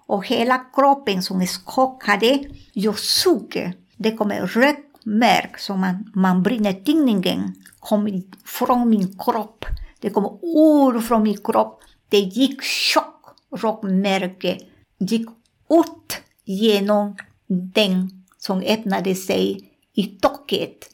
Och 0.07 0.27
hela 0.27 0.59
kroppen 0.59 1.23
som 1.23 1.47
skakade, 1.47 2.45
jag 2.73 2.99
såg, 2.99 3.73
det 3.97 4.17
kom 4.17 4.31
en 4.31 4.47
rökmärk 4.47 5.59
som 5.59 5.81
man, 5.81 6.11
man 6.15 6.43
brinner 6.43 6.73
tidningen, 6.73 7.55
kom 7.81 8.23
från 8.45 8.91
min 8.91 9.19
kropp. 9.19 9.65
Det 10.01 10.11
kom 10.11 10.39
ord 10.43 11.05
från 11.05 11.23
min 11.23 11.39
kropp. 11.39 11.83
Det 12.09 12.19
gick 12.19 12.63
tjock 12.63 13.27
rökmärke, 13.51 14.59
gick 14.99 15.29
ut 15.71 16.21
genom 16.45 17.17
den 17.47 18.25
som 18.39 18.61
öppnade 18.61 19.15
sig 19.15 19.71
i 19.95 20.05
taket. 20.07 20.91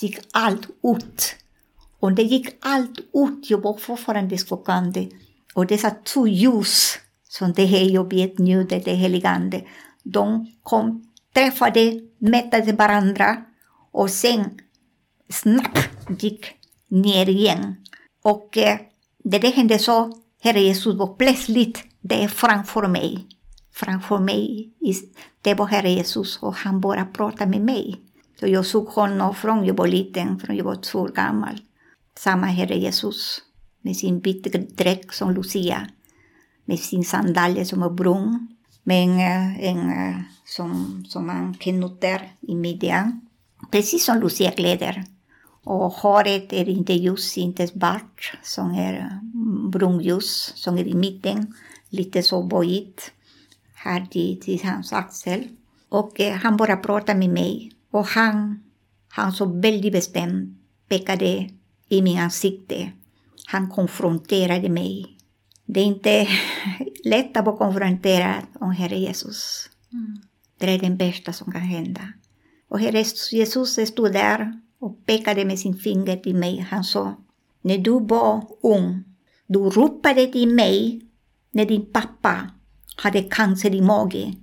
Gick 0.00 0.18
allt 0.32 0.68
ut. 0.82 1.36
Och 2.02 2.12
det 2.12 2.22
gick 2.22 2.48
allt 2.60 2.98
ut, 2.98 3.50
jag 3.50 3.62
var 3.62 3.76
fortfarande 3.76 4.38
skakande. 4.38 5.08
Och 5.54 5.66
dessa 5.66 5.90
två 5.90 6.26
ljus, 6.26 6.98
som 7.28 7.52
det 7.52 7.66
här 7.66 7.90
jag 7.90 8.10
vet 8.10 8.38
nu, 8.38 8.64
det 8.64 8.88
är 8.88 8.94
heligande, 8.94 9.64
de 10.02 10.52
kom, 10.62 11.06
träffade, 11.34 12.00
mättade 12.18 12.72
varandra 12.72 13.36
och 13.92 14.10
sen 14.10 14.60
snabbt 15.28 15.88
gick 16.22 16.46
ner 16.88 17.28
igen. 17.28 17.74
Och 18.22 18.58
eh, 18.58 18.78
det 19.24 19.38
där 19.38 19.52
hände 19.52 19.78
så, 19.78 20.12
Herre 20.40 20.60
Jesus 20.60 20.96
var 20.96 21.14
plötsligt 21.14 21.84
det 22.00 22.24
är 22.24 22.28
framför 22.28 22.86
mig. 22.86 23.26
Framför 23.72 24.18
mig, 24.18 24.72
det 25.42 25.54
var 25.54 25.66
Herre 25.66 25.90
Jesus 25.90 26.38
och 26.42 26.54
han 26.54 26.80
bara 26.80 27.04
pratade 27.04 27.50
med 27.50 27.60
mig. 27.60 28.00
Så 28.40 28.46
jag 28.46 28.66
såg 28.66 28.86
honom 28.86 29.34
från 29.34 29.64
jag 29.64 29.74
var 29.74 29.86
liten, 29.86 30.38
från 30.38 30.56
jag 30.56 30.64
var 30.64 30.76
två 30.76 30.98
år 30.98 31.08
gammal. 31.08 31.60
Samma 32.18 32.46
Herre 32.46 32.76
Jesus 32.78 33.42
med 33.82 33.96
sin 33.96 34.20
vita 34.20 34.58
dräkt 34.58 35.14
som 35.14 35.34
Lucia, 35.34 35.88
med 36.64 36.78
sin 36.78 37.04
sandaler 37.04 37.64
som 37.64 37.82
är 37.82 37.90
brun, 37.90 38.56
med 38.82 39.04
en, 39.04 39.20
en 39.60 40.24
som, 40.44 41.04
som 41.08 41.26
man 41.26 41.54
knyter 41.54 42.32
i 42.40 42.54
midjan, 42.54 43.20
precis 43.70 44.04
som 44.04 44.20
Lucia 44.20 44.50
kläder. 44.50 45.04
Och 45.64 45.92
håret 45.92 46.52
är 46.52 46.68
inte 46.68 46.92
ljus, 46.92 47.38
inte 47.38 47.66
svart, 47.66 48.38
som 48.42 48.70
är 48.70 49.20
brunljus, 49.70 50.52
som 50.54 50.78
är 50.78 50.88
i 50.88 50.94
mitten, 50.94 51.54
lite 51.88 52.22
så 52.22 52.42
böjt 52.42 53.12
här 53.74 54.06
till, 54.10 54.40
till 54.40 54.64
hans 54.64 54.92
axel. 54.92 55.48
Och 55.88 56.20
eh, 56.20 56.34
han 56.34 56.56
bara 56.56 56.76
pratade 56.76 57.18
med 57.18 57.28
mig. 57.28 57.72
Och 57.90 58.06
han, 58.06 58.62
han 59.08 59.32
så 59.32 59.44
väldigt 59.44 59.92
bestämt 59.92 60.58
pekade 60.88 61.50
i 61.92 62.02
min 62.02 62.18
ansikte. 62.18 62.92
Han 63.46 63.70
konfronterade 63.70 64.68
mig. 64.68 65.16
Det 65.66 65.80
är 65.80 65.84
inte 65.84 66.28
lätt 67.04 67.36
att 67.36 67.58
konfrontera 67.58 68.34
om 68.60 68.70
Herre 68.70 68.98
Jesus. 68.98 69.70
Mm. 69.92 70.22
Det 70.58 70.74
är 70.74 70.78
det 70.78 70.90
bästa 70.90 71.32
som 71.32 71.52
kan 71.52 71.60
hända. 71.60 72.12
Och 72.68 72.80
Herre 72.80 73.04
Jesus 73.32 73.88
stod 73.88 74.12
där 74.12 74.60
och 74.78 75.06
pekade 75.06 75.44
med 75.44 75.58
sin 75.58 75.74
finger 75.74 76.16
till 76.16 76.36
mig. 76.36 76.66
Han 76.70 76.84
sa, 76.84 77.16
när 77.62 77.78
du 77.78 78.00
var 78.00 78.44
ung, 78.62 79.04
du 79.46 79.58
ropade 79.58 80.26
till 80.26 80.48
mig 80.48 81.00
när 81.50 81.64
din 81.64 81.92
pappa 81.92 82.50
hade 82.96 83.22
cancer 83.22 83.74
i 83.74 83.80
magen. 83.80 84.36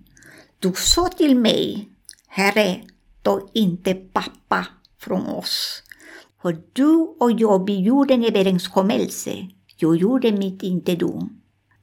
Du 0.60 0.74
sa 0.76 1.08
till 1.08 1.36
mig, 1.36 1.90
Herre, 2.28 2.82
ta 3.22 3.50
inte 3.54 3.94
pappa 3.94 4.68
från 5.00 5.26
oss. 5.28 5.84
För 6.42 6.58
du 6.74 7.16
och 7.20 7.32
jag, 7.32 7.66
vi 7.66 7.82
gjorde 7.82 8.14
en 8.14 8.24
överenskommelse. 8.24 9.48
Jag 9.78 9.96
gjorde 9.96 10.32
mitt, 10.32 10.64
inte 10.64 10.96
du. 10.96 11.20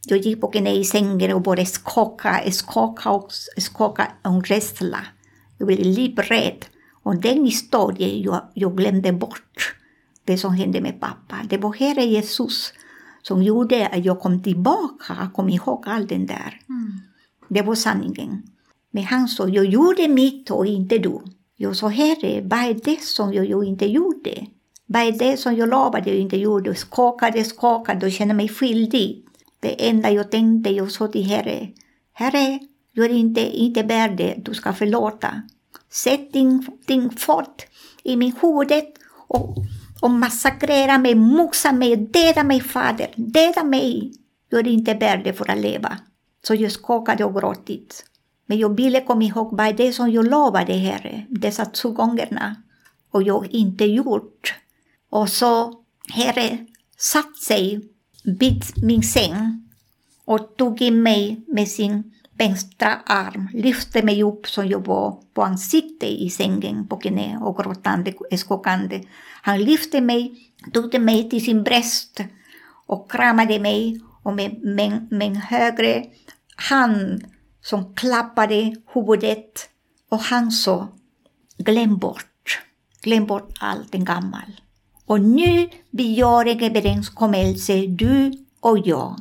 Jag 0.06 0.18
gick 0.18 0.40
på 0.40 0.48
knä 0.48 0.72
i 0.72 0.84
sängen 0.84 1.32
och 1.32 1.42
började 1.42 1.66
skaka, 1.66 2.50
skaka 2.50 3.10
och 3.10 3.32
skaka 3.58 4.12
av 4.22 4.42
rädsla. 4.42 5.06
Jag 5.58 5.66
blev 5.66 5.78
livrädd. 5.78 6.64
Och 7.02 7.16
den 7.16 7.44
historien 7.44 8.22
jag, 8.22 8.42
jag 8.54 8.76
glömde 8.76 9.12
bort. 9.12 9.76
Det 10.24 10.38
som 10.38 10.54
hände 10.54 10.80
med 10.80 11.00
pappa. 11.00 11.36
Det 11.48 11.58
var 11.58 11.72
Herre 11.72 12.04
Jesus 12.04 12.72
som 13.22 13.42
gjorde 13.42 13.86
att 13.86 14.04
jag 14.04 14.20
kom 14.20 14.42
tillbaka, 14.42 15.16
jag 15.20 15.32
kom 15.32 15.48
ihåg 15.48 15.84
allt 15.86 16.08
det 16.08 16.16
där. 16.16 16.60
Mm. 16.68 17.00
Det 17.48 17.62
var 17.62 17.74
sanningen. 17.74 18.42
Men 18.90 19.04
han 19.04 19.28
sa, 19.28 19.48
jag 19.48 19.64
gjorde 19.64 20.08
mitt 20.08 20.50
och 20.50 20.66
inte 20.66 20.98
du. 20.98 21.20
Jag 21.58 21.76
sa, 21.76 21.88
Herre, 21.88 22.40
vad 22.40 22.58
är 22.58 22.74
det 22.84 23.02
som 23.02 23.34
jag, 23.34 23.46
jag 23.46 23.64
inte 23.64 23.86
gjorde? 23.86 24.46
Vad 24.86 25.02
är 25.02 25.12
det 25.12 25.36
som 25.36 25.56
jag 25.56 25.68
lovade 25.68 26.10
jag 26.10 26.18
inte 26.18 26.36
gjorde? 26.36 26.74
Skakade, 26.74 27.44
skakade 27.44 28.06
och 28.06 28.12
kände 28.12 28.34
mig 28.34 28.48
skyldig. 28.48 29.24
Det 29.60 29.88
enda 29.88 30.10
jag 30.10 30.30
tänkte, 30.30 30.70
jag 30.70 30.90
sa 30.90 31.08
till 31.08 31.24
Herre, 31.24 31.68
Herre, 32.12 32.58
jag 32.92 33.06
är 33.06 33.10
inte, 33.10 33.40
inte 33.40 33.82
värd 33.82 34.16
det, 34.16 34.34
du 34.38 34.54
ska 34.54 34.72
förlåta. 34.72 35.42
Sätt 35.90 36.32
din, 36.32 36.66
din 36.86 37.10
fot 37.10 37.66
i 38.02 38.16
min 38.16 38.32
huvud 38.40 38.84
och, 39.28 39.56
och 40.02 40.10
massakrera 40.10 40.98
mig, 40.98 41.14
mosa 41.14 41.72
mig, 41.72 41.96
döda 41.96 42.44
mig, 42.44 42.60
Fader, 42.60 43.08
döda 43.16 43.64
mig. 43.64 44.12
Jag 44.48 44.66
är 44.66 44.70
inte 44.70 44.94
värd 44.94 45.24
det 45.24 45.32
för 45.32 45.50
att 45.50 45.58
leva. 45.58 45.98
Så 46.46 46.54
jag 46.54 46.72
skakade 46.72 47.24
och 47.24 47.34
gråtit. 47.34 48.04
Men 48.46 48.58
jag 48.58 48.76
ville 48.76 49.00
komma 49.00 49.22
ihåg 49.22 49.56
vad 49.56 49.76
det 49.76 49.92
som 49.92 50.10
jag 50.10 50.28
lovade, 50.28 50.72
Herre, 50.72 51.26
dessa 51.28 51.64
två 51.64 51.90
gångerna. 51.90 52.56
Och 53.10 53.22
jag 53.22 53.46
inte 53.46 53.84
gjort. 53.84 54.54
Och 55.10 55.28
så 55.28 55.74
Herre 56.12 56.66
satt 56.96 57.36
sig 57.36 57.80
vid 58.24 58.64
min 58.82 59.02
säng 59.02 59.62
och 60.24 60.56
tog 60.56 60.82
in 60.82 61.02
mig 61.02 61.44
med 61.46 61.68
sin 61.68 62.12
vänstra 62.38 62.94
arm 63.06 63.48
lyfte 63.52 64.02
mig 64.02 64.22
upp 64.22 64.48
så 64.48 64.64
jag 64.64 64.86
var 64.86 65.18
på 65.34 65.42
ansikte 65.42 66.06
i 66.06 66.30
sängen 66.30 66.86
på 66.86 66.96
knä 66.96 67.38
och 67.42 67.56
gråtande, 67.56 68.12
eh, 68.30 68.36
skakande. 68.36 69.02
Han 69.42 69.64
lyfte 69.64 70.00
mig, 70.00 70.52
tog 70.72 71.00
mig 71.00 71.30
till 71.30 71.44
sin 71.44 71.62
bröst 71.62 72.20
och 72.86 73.10
kramade 73.10 73.58
mig 73.58 74.00
och 74.22 74.34
med, 74.34 74.62
med, 74.62 75.06
med 75.10 75.28
en 75.28 75.36
högre 75.36 76.04
hand 76.56 77.24
som 77.66 77.94
klappade 77.94 78.76
huvudet 78.94 79.68
och 80.10 80.18
han 80.18 80.50
sa 80.50 80.88
glöm 81.58 81.98
bort, 81.98 82.60
glöm 83.02 83.26
bort 83.26 83.54
allt 83.60 83.90
gammalt. 83.90 84.08
gammal. 84.08 84.60
Och 85.06 85.20
nu 85.20 85.68
vi 85.90 86.12
gör 86.12 86.46
en 86.46 86.60
överenskommelse, 86.60 87.86
du 87.86 88.32
och 88.60 88.78
jag. 88.78 89.16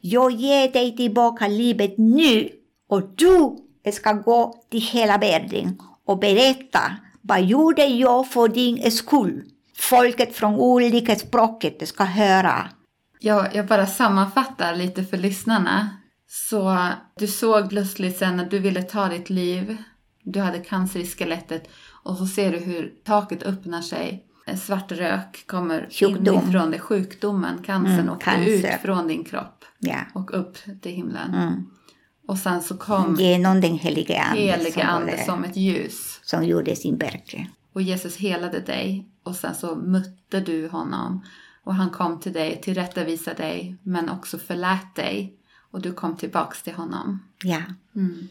Jag 0.00 0.32
ger 0.32 0.72
dig 0.72 0.96
tillbaka 0.96 1.48
livet 1.48 1.94
nu 1.98 2.48
och 2.88 3.02
du 3.14 3.56
ska 3.92 4.12
gå 4.12 4.54
till 4.70 4.80
hela 4.80 5.18
världen 5.18 5.78
och 6.04 6.18
berätta 6.18 6.80
vad 7.22 7.42
gjorde 7.42 7.84
jag 7.84 8.28
för 8.28 8.48
din 8.48 8.90
skull? 8.90 9.44
Folket 9.76 10.36
från 10.36 10.54
olika 10.54 11.16
språket 11.16 11.88
ska 11.88 12.04
höra. 12.04 12.70
Jag, 13.20 13.54
jag 13.54 13.66
bara 13.66 13.86
sammanfattar 13.86 14.76
lite 14.76 15.04
för 15.04 15.16
lyssnarna. 15.16 16.03
Så 16.36 16.88
du 17.18 17.26
såg 17.26 17.68
plötsligt 17.68 18.18
sen 18.18 18.36
när 18.36 18.44
du 18.50 18.58
ville 18.58 18.82
ta 18.82 19.08
ditt 19.08 19.30
liv, 19.30 19.76
du 20.22 20.40
hade 20.40 20.58
cancer 20.58 21.00
i 21.00 21.06
skelettet 21.06 21.68
och 22.02 22.16
så 22.16 22.26
ser 22.26 22.52
du 22.52 22.58
hur 22.58 22.92
taket 23.04 23.42
öppnar 23.42 23.82
sig. 23.82 24.26
En 24.46 24.58
svart 24.58 24.92
rök 24.92 25.44
kommer 25.46 25.88
Sjukdom. 25.90 26.34
inifrån 26.34 26.70
dig, 26.70 26.80
sjukdomen, 26.80 27.62
cancern 27.62 27.98
Mm, 28.00 28.10
åkte 28.14 28.24
cancer. 28.24 28.74
ut 28.74 28.80
från 28.82 29.08
din 29.08 29.24
kropp 29.24 29.64
Ja. 29.78 29.96
och 30.14 30.38
upp 30.38 30.56
till 30.82 30.92
himlen. 30.92 31.34
Mm. 31.34 31.66
Och 32.28 32.38
sen 32.38 32.62
så 32.62 32.76
kom 32.76 33.16
Genom 33.18 33.60
den 33.60 33.78
helige 33.78 34.22
Ande, 34.22 34.40
helige 34.42 34.84
ande 34.84 35.24
som 35.26 35.44
ett 35.44 35.56
ljus. 35.56 36.20
som 36.22 36.44
gjorde 36.44 36.76
sin 36.76 36.98
verk. 36.98 37.46
Och 37.72 37.82
Jesus 37.82 38.16
helade 38.16 38.60
dig 38.60 39.08
och 39.22 39.36
sen 39.36 39.54
så 39.54 39.74
mötte 39.76 40.40
du 40.40 40.68
honom. 40.68 41.24
Och 41.64 41.74
han 41.74 41.90
kom 41.90 42.20
till 42.20 42.32
dig, 42.32 42.60
tillrättavisade 42.62 43.42
dig, 43.42 43.76
men 43.82 44.08
också 44.10 44.38
förlät 44.38 44.94
dig. 44.94 45.34
Och 45.74 45.80
du 45.80 45.92
kom 45.92 46.16
tillbaks 46.16 46.62
till 46.62 46.72
honom. 46.72 47.22
Ja. 47.44 47.62
Mm. 47.96 48.28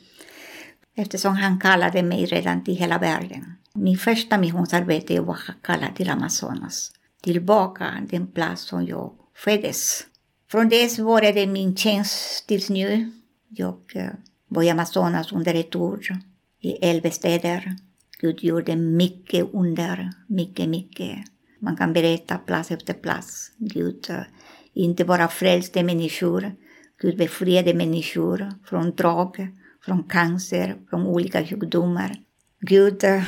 Eftersom 0.96 1.36
han 1.36 1.60
kallade 1.60 2.04
mig 2.04 2.26
redan 2.26 2.64
till 2.64 2.76
hela 2.76 2.98
världen. 2.98 3.54
Min 3.74 3.98
första 3.98 4.38
missionsarbete 4.38 5.22
var 5.22 5.40
kallat 5.62 5.96
till 5.96 6.10
Amazonas. 6.10 6.92
Tillbaka 7.22 8.08
den 8.10 8.28
plats 8.28 8.62
som 8.62 8.86
jag 8.86 9.14
föddes. 9.36 10.06
Från 10.52 10.70
dess 10.70 10.98
började 10.98 11.48
min 11.48 11.76
tjänst 11.76 12.48
tills 12.48 12.70
nu. 12.70 13.12
Jag 13.50 13.80
eh, 13.96 14.10
var 14.48 14.64
i 14.64 14.70
Amazonas 14.70 15.32
under 15.32 15.56
ett 15.56 15.76
år 15.76 16.00
i 16.60 16.72
elva 16.72 17.12
städer. 17.12 17.76
Gud 18.20 18.44
gjorde 18.44 18.76
mycket 18.76 19.54
under, 19.54 20.12
mycket, 20.28 20.70
mycket. 20.70 21.18
Man 21.60 21.78
kan 21.78 21.94
berätta 21.94 22.38
plats 22.38 22.72
efter 22.72 22.94
plats. 22.94 23.52
Gud 23.58 24.06
eh, 24.10 24.24
inte 24.74 25.06
bara 25.06 25.28
frälste 25.28 25.84
människor, 25.84 26.56
Gud 27.04 27.18
befriade 27.18 27.74
människor 27.74 28.54
från 28.66 28.96
drog, 28.96 29.48
från 29.86 30.04
cancer, 30.04 30.76
från 30.90 31.08
olika 31.08 31.46
sjukdomar. 31.46 32.16
Gud 32.60 33.04
eh, 33.04 33.24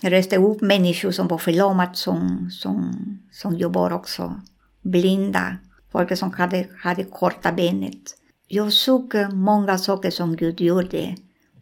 reste 0.00 0.36
upp 0.36 0.60
människor 0.60 1.10
som 1.10 1.28
var 1.28 1.38
förlamade 1.38 1.94
som, 1.94 2.50
som, 2.50 2.94
som 3.32 3.58
jag 3.58 3.72
var 3.72 3.92
också. 3.92 4.40
Blinda, 4.82 5.56
folk 5.92 6.18
som 6.18 6.32
hade, 6.32 6.66
hade 6.78 7.04
korta 7.04 7.52
benet. 7.52 8.16
Jag 8.48 8.72
såg 8.72 9.14
eh, 9.14 9.30
många 9.30 9.78
saker 9.78 10.10
som 10.10 10.36
Gud 10.36 10.60
gjorde. 10.60 11.16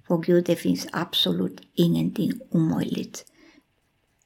För 0.09 0.19
Gud 0.19 0.45
det 0.45 0.57
finns 0.57 0.87
absolut 0.93 1.61
ingenting 1.75 2.33
omöjligt. 2.51 3.25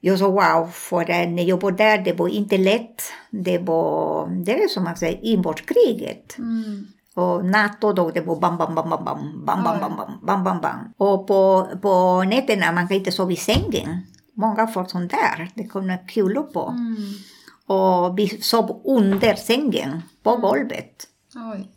Jag 0.00 0.18
sa 0.18 0.28
wow, 0.28 0.70
för 0.72 1.26
när 1.26 1.42
jag 1.42 1.62
var 1.62 1.72
där, 1.72 1.98
det 1.98 2.12
var 2.12 2.28
inte 2.28 2.58
lätt. 2.58 3.02
Det 3.30 3.58
var, 3.58 4.28
det 4.44 4.62
är 4.62 4.68
som 4.68 4.84
man 4.84 4.96
säger, 4.96 5.24
inbördeskriget. 5.24 6.38
Mm. 6.38 6.86
Och 7.18 7.44
NATO 7.44 7.92
då, 7.92 8.10
det 8.10 8.20
var 8.20 8.36
bam, 8.40 8.58
bam, 8.58 8.74
bam, 8.74 8.90
bam, 8.90 9.04
bam, 9.04 9.44
bam, 9.46 9.64
bam, 9.64 9.80
bam, 9.80 9.96
bam, 9.96 10.18
bam, 10.22 10.44
bam, 10.44 10.60
bam. 10.60 10.94
Och 10.96 11.26
på, 11.26 11.68
på 11.82 12.22
nätterna, 12.22 12.72
man 12.72 12.88
kan 12.88 12.96
inte 12.96 13.12
sova 13.12 13.32
i 13.32 13.36
sängen. 13.36 14.06
Många 14.34 14.66
folk 14.66 14.90
som 14.90 15.08
där, 15.08 15.50
det 15.54 15.64
kunde 15.64 15.98
kulor 16.08 16.42
på. 16.42 16.68
Mm. 16.68 16.96
Och 17.66 18.18
vi 18.18 18.28
sov 18.28 18.82
under 18.84 19.34
sängen, 19.34 20.02
på 20.22 20.36
golvet. 20.36 21.08
Oj. 21.52 21.70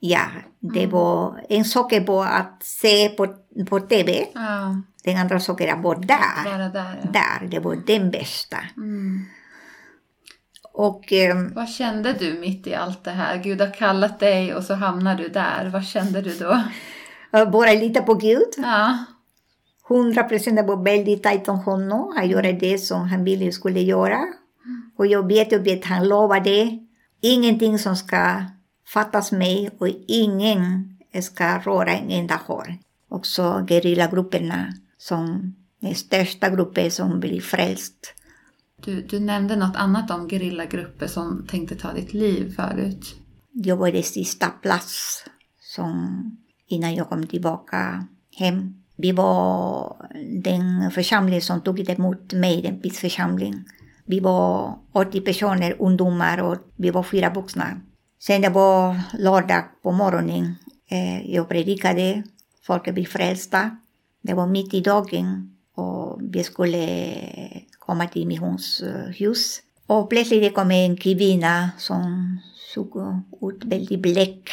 Ja, 0.00 0.26
det 0.60 0.86
var 0.86 1.40
en 1.48 1.64
sak 1.64 1.92
var 2.06 2.26
att 2.26 2.62
se 2.62 3.08
på, 3.08 3.26
på 3.68 3.80
TV. 3.80 4.26
Ja, 4.34 4.76
Den 5.04 5.16
andra 5.16 5.40
saken 5.40 5.82
vara 5.82 5.98
där. 5.98 6.44
bara 6.44 6.68
där. 6.68 7.00
Ja. 7.02 7.10
Där, 7.10 7.48
det 7.48 7.58
var 7.58 7.76
den 7.86 8.10
bästa. 8.10 8.56
Mm. 8.76 9.24
Och 10.74 11.12
eh, 11.12 11.36
Vad 11.54 11.68
kände 11.68 12.12
du 12.12 12.38
mitt 12.40 12.66
i 12.66 12.74
allt 12.74 13.04
det 13.04 13.10
här? 13.10 13.36
Gud 13.36 13.60
har 13.60 13.74
kallat 13.74 14.20
dig 14.20 14.54
och 14.54 14.64
så 14.64 14.74
hamnar 14.74 15.14
du 15.14 15.28
där. 15.28 15.70
Vad 15.72 15.84
kände 15.84 16.20
du 16.20 16.34
då? 16.34 16.62
bara 17.52 17.72
lita 17.72 18.02
på 18.02 18.14
Gud. 18.14 18.48
Ja. 18.56 18.98
100 19.90 20.22
procent 20.22 20.66
var 20.66 20.84
väldigt 20.84 21.22
tajt 21.22 21.48
om 21.48 21.58
honom. 21.58 22.12
Han 22.16 22.28
gjorde 22.28 22.52
det 22.52 22.78
som 22.78 23.08
han 23.08 23.24
ville 23.24 23.44
jag 23.44 23.54
skulle 23.54 23.80
göra. 23.80 24.20
Och 24.96 25.06
jag 25.06 25.28
vet, 25.28 25.52
jag 25.52 25.58
vet, 25.58 25.84
han 25.84 26.08
lovade 26.08 26.78
ingenting 27.20 27.78
som 27.78 27.96
ska 27.96 28.44
fattas 28.86 29.32
mig 29.32 29.70
och 29.78 29.88
ingen 30.08 30.96
ska 31.22 31.58
röra 31.58 31.92
en 31.92 32.10
enda 32.10 32.40
hår. 32.46 32.74
Också 33.08 33.66
gerillagrupperna 33.68 34.72
som 34.98 35.54
den 35.80 35.94
största 35.94 36.50
gruppen 36.50 36.90
som 36.90 37.20
blir 37.20 37.40
frälst. 37.40 38.14
Du, 38.84 39.02
du 39.02 39.20
nämnde 39.20 39.56
något 39.56 39.76
annat 39.76 40.10
om 40.10 40.28
gerillagrupper 40.28 41.06
som 41.06 41.46
tänkte 41.46 41.74
ta 41.74 41.92
ditt 41.92 42.12
liv 42.12 42.54
förut. 42.56 43.14
Jag 43.52 43.76
var 43.76 43.90
det 43.90 44.02
sista 44.02 44.46
plats 44.46 45.24
som 45.60 46.20
innan 46.66 46.94
jag 46.94 47.08
kom 47.08 47.26
tillbaka 47.26 48.06
hem. 48.36 48.74
Vi 48.96 49.12
var 49.12 49.96
den 50.42 50.90
församling 50.90 51.40
som 51.40 51.60
tog 51.60 51.90
emot 51.90 52.32
mig, 52.32 52.62
den 52.62 52.80
pitsförsamling. 52.80 53.64
Vi 54.06 54.20
var 54.20 54.78
80 54.92 55.20
personer, 55.20 55.76
ungdomar 55.78 56.42
och 56.42 56.56
vi 56.76 56.90
var 56.90 57.02
fyra 57.02 57.30
vuxna. 57.30 57.80
Sen 58.18 58.42
det 58.42 58.48
var 58.48 59.00
lördag 59.18 59.64
på 59.82 59.92
morgonen. 59.92 60.54
Eh, 60.90 61.30
jag 61.30 61.48
predikade, 61.48 62.22
folk 62.66 62.94
blev 62.94 63.04
frälsta. 63.04 63.76
Det 64.22 64.34
var 64.34 64.46
mitt 64.46 64.74
i 64.74 64.80
dagen 64.80 65.56
och 65.74 66.20
vi 66.22 66.44
skulle 66.44 66.76
komma 67.86 68.06
till 68.06 68.26
missionshus. 68.26 69.58
Eh, 69.58 69.96
Och 69.96 70.10
plötsligt 70.10 70.42
det 70.42 70.50
kom 70.50 70.70
en 70.70 70.96
kvinna 70.96 71.70
som 71.78 72.38
såg 72.74 72.96
ut 73.42 73.64
väldigt 73.64 74.00
blek, 74.00 74.50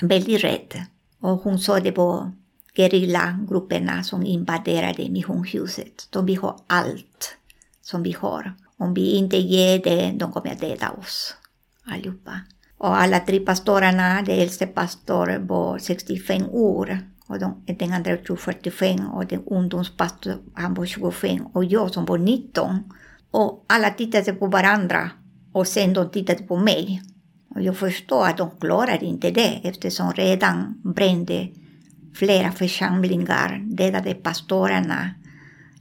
väldigt 0.00 0.44
rädd. 0.44 0.84
Och 1.20 1.38
hon 1.42 1.58
sa 1.58 1.80
det 1.80 1.96
var 1.96 2.32
gerillagrupperna 2.76 4.02
som 4.02 4.26
invaderade 4.26 5.08
missionshuset. 5.10 6.08
De 6.10 6.26
vill 6.26 6.38
ha 6.38 6.64
allt 6.66 7.36
som 7.82 8.02
vi 8.02 8.12
har. 8.12 8.54
Om 8.76 8.94
vi 8.94 9.10
inte 9.10 9.36
ger 9.36 9.78
det, 9.78 10.12
de 10.16 10.32
kommer 10.32 10.52
att 10.52 10.60
döda 10.60 10.90
oss 10.90 11.34
allihopa. 11.84 12.40
Och 12.78 13.00
alla 13.00 13.20
tre 13.20 13.40
pastorerna, 13.40 14.22
den 14.22 14.38
äldste 14.38 14.66
pastor 14.66 15.38
var 15.38 15.78
65 15.78 16.42
år 16.50 16.98
och 17.30 17.38
de, 17.38 17.74
den 17.78 17.92
andra 17.92 18.16
var 18.28 18.36
45 18.36 19.10
och 19.10 19.26
den 19.26 19.42
ungdomspastor 19.46 20.34
han 20.54 20.74
var 20.74 20.86
25 20.86 21.46
och 21.52 21.64
jag 21.64 21.90
som 21.90 22.04
var 22.04 22.18
19. 22.18 22.92
Och 23.30 23.64
alla 23.68 23.90
tittade 23.90 24.32
på 24.32 24.46
varandra 24.46 25.10
och 25.52 25.66
sen 25.66 25.92
de 25.92 26.10
tittade 26.10 26.42
på 26.42 26.56
mig. 26.56 27.02
Och 27.54 27.62
jag 27.62 27.76
förstår 27.76 28.26
att 28.26 28.36
de 28.36 28.50
klarade 28.60 29.04
inte 29.04 29.30
det 29.30 29.60
eftersom 29.62 30.12
redan 30.12 30.80
brände 30.84 31.48
flera 32.14 32.52
församlingar, 32.52 33.60
dödade 33.64 34.14
pastorerna, 34.14 35.10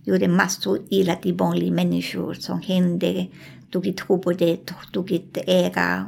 gjorde 0.09 0.27
massor 0.27 0.79
illa 0.89 1.15
till 1.15 1.33
vanliga 1.33 1.71
människor 1.71 2.33
som 2.33 2.61
hände, 2.61 3.27
tog 3.71 3.87
ut 3.87 4.03
huvudet, 4.07 4.71
tog 4.91 5.11
ut 5.11 5.37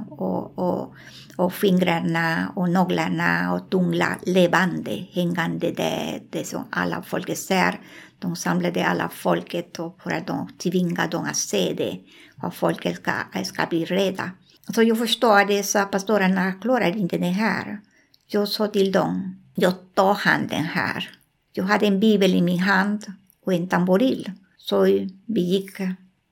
och, 0.10 0.60
och, 0.60 0.94
och 1.38 1.54
fingrarna 1.54 2.52
och 2.56 2.70
naglarna 2.70 3.54
och 3.54 3.70
tungla 3.70 4.18
levande 4.26 5.06
hängande 5.12 5.72
där, 5.72 6.22
det 6.30 6.48
som 6.48 6.64
alla 6.70 7.02
folk 7.02 7.38
ser. 7.38 7.80
De 8.20 8.36
samlade 8.36 8.86
alla 8.86 9.10
folket 9.10 9.80
och 9.80 10.02
för 10.04 10.12
att 10.12 10.28
de 10.28 10.48
tvingade 10.64 11.08
dem 11.08 11.26
att 11.26 11.36
se 11.36 11.74
det, 11.78 12.00
för 12.42 12.48
att 12.48 12.56
folket 12.56 12.96
ska, 12.96 13.12
ska 13.44 13.66
bli 13.66 13.86
rädda. 13.86 14.32
Så 14.74 14.84
jag 14.84 14.98
förstår 14.98 15.40
att 15.40 15.48
dessa 15.48 15.86
pastorerna 15.86 16.52
klarade 16.52 17.00
inte 17.00 17.18
det 17.18 17.26
här. 17.26 17.80
Jag 18.28 18.48
sa 18.48 18.68
till 18.68 18.92
dem, 18.92 19.36
jag 19.56 19.74
tar 19.94 20.14
handen 20.14 20.64
här. 20.64 21.10
Jag 21.54 21.64
hade 21.64 21.86
en 21.86 22.00
bibel 22.00 22.36
i 22.36 22.42
min 22.42 22.60
hand 22.60 23.06
och 23.46 23.54
en 23.54 23.68
tamboril. 23.68 24.32
Så 24.58 24.84
vi 25.26 25.42
gick 25.42 25.72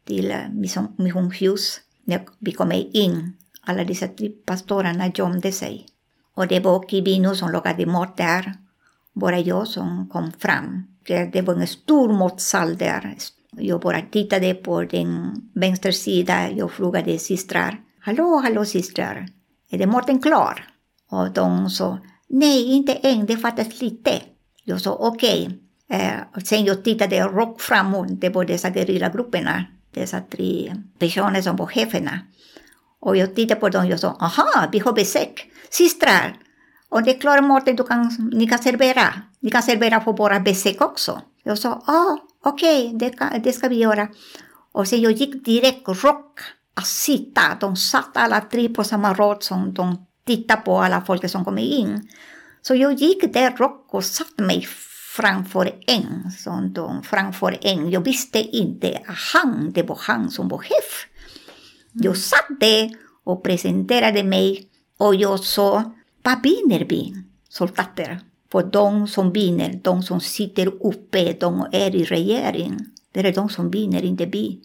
till 0.06 0.32
eh, 0.32 0.38
missionshus. 0.98 1.82
När 2.04 2.22
vi 2.40 2.52
kom 2.52 2.72
in, 2.72 3.34
alla 3.62 3.84
dessa 3.84 4.08
tre 4.08 4.30
pastorerna 4.30 5.12
gömde 5.16 5.52
sig. 5.52 5.86
Och 6.34 6.48
det 6.48 6.60
var 6.60 6.90
kvinnor 6.90 7.34
som 7.34 7.52
lagade 7.52 7.86
mat 7.86 8.18
där. 8.18 8.54
bara 9.14 9.40
jag 9.40 9.68
som 9.68 10.10
kom 10.10 10.32
fram. 10.32 10.84
Det 11.34 11.42
var 11.42 11.56
en 11.56 11.68
stor 11.68 12.14
matsal 12.14 12.78
där. 12.78 13.16
Jag 13.52 13.82
bara 13.82 14.02
tittade 14.02 14.54
på 14.54 14.84
den 14.84 15.42
vänstra 15.54 15.92
sidan. 15.92 16.58
Jag 16.58 16.72
frågade 16.72 17.20
systrar. 17.20 17.82
Hallå, 18.00 18.42
hallå 18.44 18.66
systrar. 18.66 19.28
Är 19.70 19.78
det 19.78 19.88
maten 19.88 20.22
klar? 20.22 20.68
Och 21.10 21.32
de 21.32 21.70
sa 21.70 21.98
nej, 22.28 22.66
inte 22.72 22.94
än, 22.94 23.26
det 23.26 23.38
fattas 23.38 23.82
lite. 23.82 24.22
Jag 24.64 24.82
sa 24.82 24.94
okej. 24.94 25.46
Okay. 25.46 25.58
Eh, 25.90 26.42
sen 26.44 26.66
jag 26.66 26.84
tittade 26.84 27.22
rakt 27.22 27.62
framåt, 27.62 28.08
det 28.22 28.30
var 28.30 28.46
dessa 28.46 28.72
gerillagrupperna, 28.72 29.66
dessa 29.94 30.22
tre 30.22 30.76
personer 31.00 31.42
som 31.42 31.56
var 31.56 31.66
cheferna. 31.66 32.20
Och 33.02 33.18
jag 33.18 33.36
tittade 33.36 33.60
på 33.60 33.70
dem 33.70 33.86
och 33.86 33.92
jag 33.92 34.00
sa, 34.00 34.18
aha, 34.20 34.68
vi 34.72 34.80
har 34.80 34.94
besök. 34.94 35.52
Systrar, 35.70 36.38
och 36.90 37.04
det 37.04 37.16
är 37.16 37.20
klart 37.20 37.44
maten 37.44 37.76
du 37.76 37.84
kan, 37.84 38.30
ni 38.34 38.48
kan 38.48 38.60
servera. 38.60 39.14
Ni 39.40 39.52
kan 39.52 39.64
servera 39.64 40.00
på 40.00 40.12
våra 40.12 40.40
besök 40.40 40.82
också. 40.82 41.22
Jag 41.44 41.58
sa, 41.58 41.70
ah, 41.86 42.18
okej, 42.44 42.96
okay, 42.96 43.10
det, 43.10 43.40
det 43.44 43.54
ska 43.54 43.68
vi 43.68 43.76
göra. 43.76 44.08
Och 44.72 44.88
sen 44.88 45.02
jag 45.02 45.12
gick 45.12 45.46
direkt 45.46 45.88
rakt 45.88 46.44
att 46.74 46.88
sitta. 46.88 47.42
De 47.60 47.76
satt 47.76 48.18
alla 48.18 48.42
tre 48.42 48.70
på 48.70 48.84
samma 48.84 49.14
rad 49.14 49.44
som 49.44 49.74
de 49.74 50.06
tittade 50.26 50.62
på 50.62 50.78
alla 50.78 51.02
folk 51.02 51.30
som 51.30 51.46
kom 51.46 51.58
in. 51.58 52.08
Så 52.62 52.76
jag 52.76 52.94
gick 52.94 53.34
där 53.34 53.52
rakt 53.52 53.94
och 53.94 54.04
satte 54.04 54.44
mig 54.44 54.68
framför 55.16 55.76
en. 55.88 56.32
Som 56.32 56.74
de, 56.74 57.04
framför 57.04 57.58
en. 57.62 57.92
Jag 57.92 58.02
visste 58.02 58.40
inte 58.40 59.00
att 59.06 59.18
han, 59.34 59.72
det 59.72 59.84
var 59.84 60.00
han 60.02 60.30
som 60.32 60.48
var 60.48 60.58
chef. 60.58 61.08
Jag 61.92 62.18
satt 62.18 62.60
där 62.60 62.90
och 63.24 63.44
presenterade 63.44 64.24
mig 64.24 64.68
och 64.98 65.16
jag 65.16 65.40
sa, 65.40 65.94
vad 66.24 66.44
vinner 66.44 66.86
vi 66.90 67.14
soldater? 67.50 68.20
För 68.52 68.64
de 68.64 69.08
som 69.08 69.32
vinner, 69.32 69.80
de 69.84 70.04
som 70.04 70.20
sitter 70.20 70.68
uppe, 70.88 71.34
de 71.34 71.66
är 71.72 71.96
i 71.96 72.04
regering. 72.04 72.78
Det 73.12 73.20
är 73.20 73.34
de 73.34 73.50
som 73.50 73.72
vinner, 73.72 74.04
inte 74.04 74.26
vi. 74.26 74.60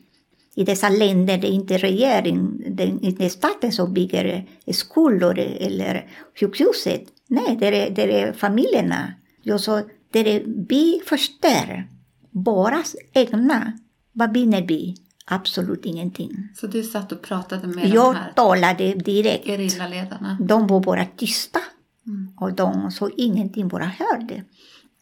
I 0.55 0.65
dessa 0.65 0.89
länder 0.89 1.39
det 1.39 1.47
är 1.47 1.53
inte 1.53 1.79
regering, 1.79 2.65
det 2.69 2.83
är 2.83 3.05
inte 3.05 3.31
staten 3.31 3.73
som 3.73 3.95
bygger 3.95 4.49
skolor 4.73 5.39
eller 5.39 6.07
sjukhuset. 6.41 7.03
Nej, 7.27 7.57
det 7.61 7.67
är, 7.67 7.91
det 7.91 8.21
är 8.21 8.33
familjerna. 8.33 9.15
Jag 9.43 9.61
sa, 9.61 9.83
det 10.23 10.37
är 10.37 10.43
vi 10.69 11.01
förstör 11.07 11.89
våra 12.31 12.83
egna. 13.13 13.73
Vad 14.13 14.35
vinner 14.35 14.63
vi? 14.63 14.97
Absolut 15.27 15.85
ingenting. 15.85 16.49
Så 16.55 16.67
du 16.67 16.83
satt 16.83 17.13
och 17.13 17.23
pratade 17.23 17.67
med 17.67 17.89
Jag 17.89 18.15
de 18.15 18.19
här 18.19 18.33
talade 18.33 18.95
direkt. 18.95 19.47
gerillaledarna? 19.47 20.39
De 20.41 20.67
var 20.67 20.81
bara 20.81 21.07
tysta. 21.17 21.61
Mm. 22.07 22.33
Och 22.41 22.53
de 22.53 22.91
sa 22.91 23.11
ingenting, 23.17 23.69
bara 23.69 23.85
hörde. 23.85 24.45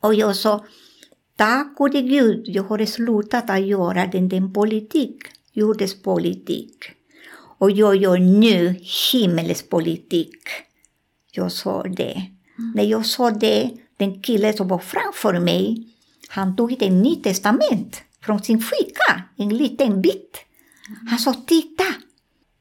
Och 0.01 0.15
jag 0.15 0.37
sa, 0.37 0.65
tack 1.37 1.77
gode 1.77 2.03
Gud, 2.03 2.43
jag 2.47 2.63
har 2.63 2.87
slutat 2.87 3.51
att 3.51 3.67
göra 3.67 4.07
den, 4.07 4.29
den 4.29 4.53
politik, 4.53 5.17
jordens 5.53 6.03
politik. 6.03 6.77
Och 7.59 7.71
jag 7.71 7.97
gör 7.97 8.19
nu 8.19 8.77
himmels 9.13 9.63
politik. 9.69 10.37
Jag 11.33 11.53
sa 11.53 11.83
det. 11.83 12.13
Mm. 12.59 12.73
När 12.75 12.85
jag 12.85 13.07
sa 13.07 13.31
det, 13.31 13.71
den 13.97 14.23
killen 14.23 14.57
som 14.57 14.69
var 14.69 14.79
framför 14.79 15.41
mig, 15.41 15.89
han 16.29 16.57
tog 16.57 16.73
ett 16.73 16.93
nytt 16.93 17.25
testament 17.25 18.03
från 18.25 18.43
sin 18.43 18.61
ficka, 18.61 19.23
en 19.37 19.49
liten 19.49 20.03
bit. 20.03 20.39
Han 21.11 21.19
sa 21.19 21.35
titta. 21.47 21.85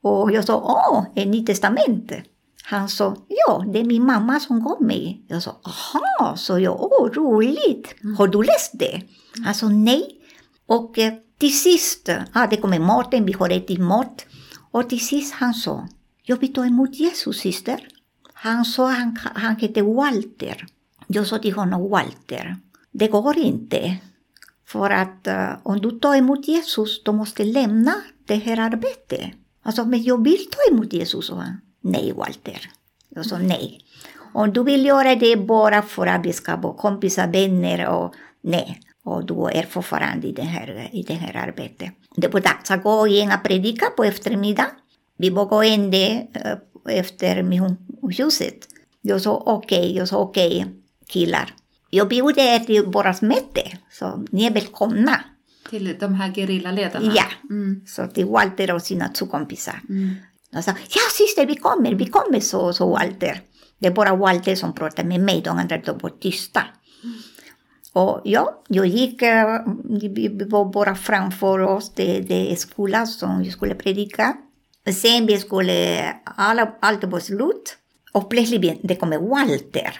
Och 0.02 0.32
jag 0.32 0.46
sa 0.46 0.56
åh, 0.56 1.06
ett 1.16 1.28
nytt 1.28 1.48
testament. 1.48 2.12
Han 2.64 2.90
sa 2.90 3.16
ja, 3.28 3.66
det 3.74 3.80
är 3.80 3.84
min 3.84 4.06
mamma 4.06 4.40
som 4.40 4.64
gav 4.64 4.82
mig. 4.82 5.26
Jag 5.28 5.44
sa 5.44 5.62
aha, 5.64 6.36
så 6.38 6.60
jag 6.60 6.82
åh 6.82 7.10
roligt. 7.14 7.96
Har 8.18 8.28
du 8.28 8.44
läst 8.44 8.72
det? 8.74 9.02
Han 9.46 9.56
sa 9.56 9.70
nej. 9.70 10.04
Och 10.66 11.00
eh, 11.00 11.14
till 11.38 11.60
sist, 11.60 12.10
ah, 12.34 12.48
det 12.48 12.58
kommer 12.58 12.80
maten, 12.80 13.26
vi 13.26 13.34
har 13.34 13.50
ätit 13.50 13.80
mat. 13.80 14.26
Och 14.72 14.90
till 14.90 15.06
sist 15.06 15.34
han 15.34 15.54
sa, 15.54 15.88
jag 16.24 16.38
vill 16.38 16.54
ta 16.54 16.66
emot 16.66 16.96
Jesus 16.96 17.38
syster. 17.38 17.88
Han 18.34 18.66
sa 18.66 18.90
han, 18.90 19.18
han 19.36 19.56
hette 19.56 19.82
Walter. 19.82 20.66
Jag 21.14 21.28
sa 21.28 21.38
till 21.38 21.54
honom 21.54 21.90
Walter, 21.90 22.58
det 22.92 23.08
går 23.08 23.38
inte. 23.38 23.98
För 24.68 24.90
att 24.90 25.28
uh, 25.28 25.58
om 25.64 25.82
du 25.82 25.92
tar 25.92 26.16
emot 26.16 26.48
Jesus, 26.48 27.04
då 27.04 27.12
måste 27.12 27.44
lämna 27.44 27.94
det 28.26 28.36
här 28.36 28.60
arbetet. 28.60 29.32
Alltså, 29.64 29.86
men 29.86 30.04
jag 30.04 30.24
vill 30.24 30.46
ta 30.52 30.74
emot 30.74 30.94
Jesus, 30.94 31.28
sa 31.28 31.36
han. 31.36 31.62
Nej, 31.82 32.14
Walter. 32.14 32.70
Jag 33.10 33.26
sa 33.26 33.38
nej. 33.38 33.80
Om 34.34 34.54
du 34.54 34.64
vill 34.64 34.86
göra 34.86 35.16
det 35.16 35.36
bara 35.38 35.82
för 35.82 36.08
att 36.08 36.26
vi 36.26 36.34
ska 36.34 36.56
vara 36.56 36.74
kompisar, 36.74 37.28
vänner 37.28 37.88
och 37.88 38.14
nej. 38.42 38.82
Och 39.04 39.26
du 39.26 39.34
är 39.34 39.64
fortfarande 39.64 40.28
i 40.28 40.32
det 40.32 40.42
här, 40.42 40.90
i 40.92 41.04
det 41.04 41.14
här 41.14 41.48
arbetet. 41.48 41.90
Det 42.16 42.28
var 42.34 42.40
dags 42.40 42.72
att 42.72 42.84
gå 42.84 43.08
igen 43.08 43.32
och 43.32 43.44
predika 43.44 43.86
på 43.86 44.04
eftermiddagen. 44.04 44.72
Vi 45.18 45.30
var 45.30 45.46
gående 45.46 46.28
uh, 46.36 46.52
eh, 46.92 47.00
efter 47.00 47.44
missionshuset. 47.44 48.68
Jag 49.02 49.22
sa 49.22 49.44
okej, 49.46 49.80
okay, 49.80 49.98
jag 49.98 50.08
sa 50.08 50.18
okej, 50.18 50.58
okay, 50.58 50.81
killar. 51.12 51.54
Jag 51.90 52.08
bjuder 52.08 52.56
er 52.56 52.60
till 52.60 52.86
vårt 52.86 53.22
möte, 53.22 53.62
så 53.92 54.26
ni 54.32 54.46
är 54.46 54.52
välkomna. 54.54 55.22
Till 55.70 55.96
de 56.00 56.14
här 56.14 56.32
gerillaledarna? 56.34 57.14
Ja, 57.16 57.26
Mm. 57.50 57.82
så 57.88 58.08
till 58.08 58.26
Walter 58.26 58.74
och 58.74 58.82
sina 58.82 59.08
två 59.08 59.26
kompisar. 59.26 59.82
Mm. 59.90 60.16
De 60.52 60.64
sa, 60.64 60.72
ja 60.72 61.02
syster 61.18 61.46
vi 61.46 61.56
kommer, 61.56 61.94
vi 61.96 62.06
kommer, 62.06 62.40
så, 62.40 62.74
så 62.74 62.90
Walter. 62.90 63.42
Det 63.80 63.88
är 63.88 63.92
bara 63.92 64.16
Walter 64.16 64.56
som 64.56 64.74
pratar 64.74 65.04
med 65.04 65.20
mig, 65.22 65.42
de 65.42 65.58
andra 65.58 65.78
de 65.78 65.98
var 65.98 66.10
tysta. 66.10 66.64
Och 67.94 68.22
ja, 68.24 68.64
jag 68.68 68.86
gick, 68.86 69.22
eh, 69.22 69.60
vi 69.90 70.46
var 70.50 70.66
bara 70.74 70.96
framför 70.96 71.60
oss, 71.60 71.92
det, 71.96 72.20
det 72.20 72.52
är 72.52 72.56
skolan 72.56 73.08
som 73.08 73.44
jag 73.44 73.54
skulle 73.54 73.76
predika. 73.76 74.34
Sen 75.02 75.26
vi 75.26 75.38
skulle, 75.38 76.04
alla, 76.24 76.74
allt 76.82 77.04
var 77.04 77.20
slut. 77.20 77.78
Och 78.12 78.30
plötsligt 78.30 78.80
det 78.84 78.96
kommer 78.96 79.18
Walter. 79.18 80.00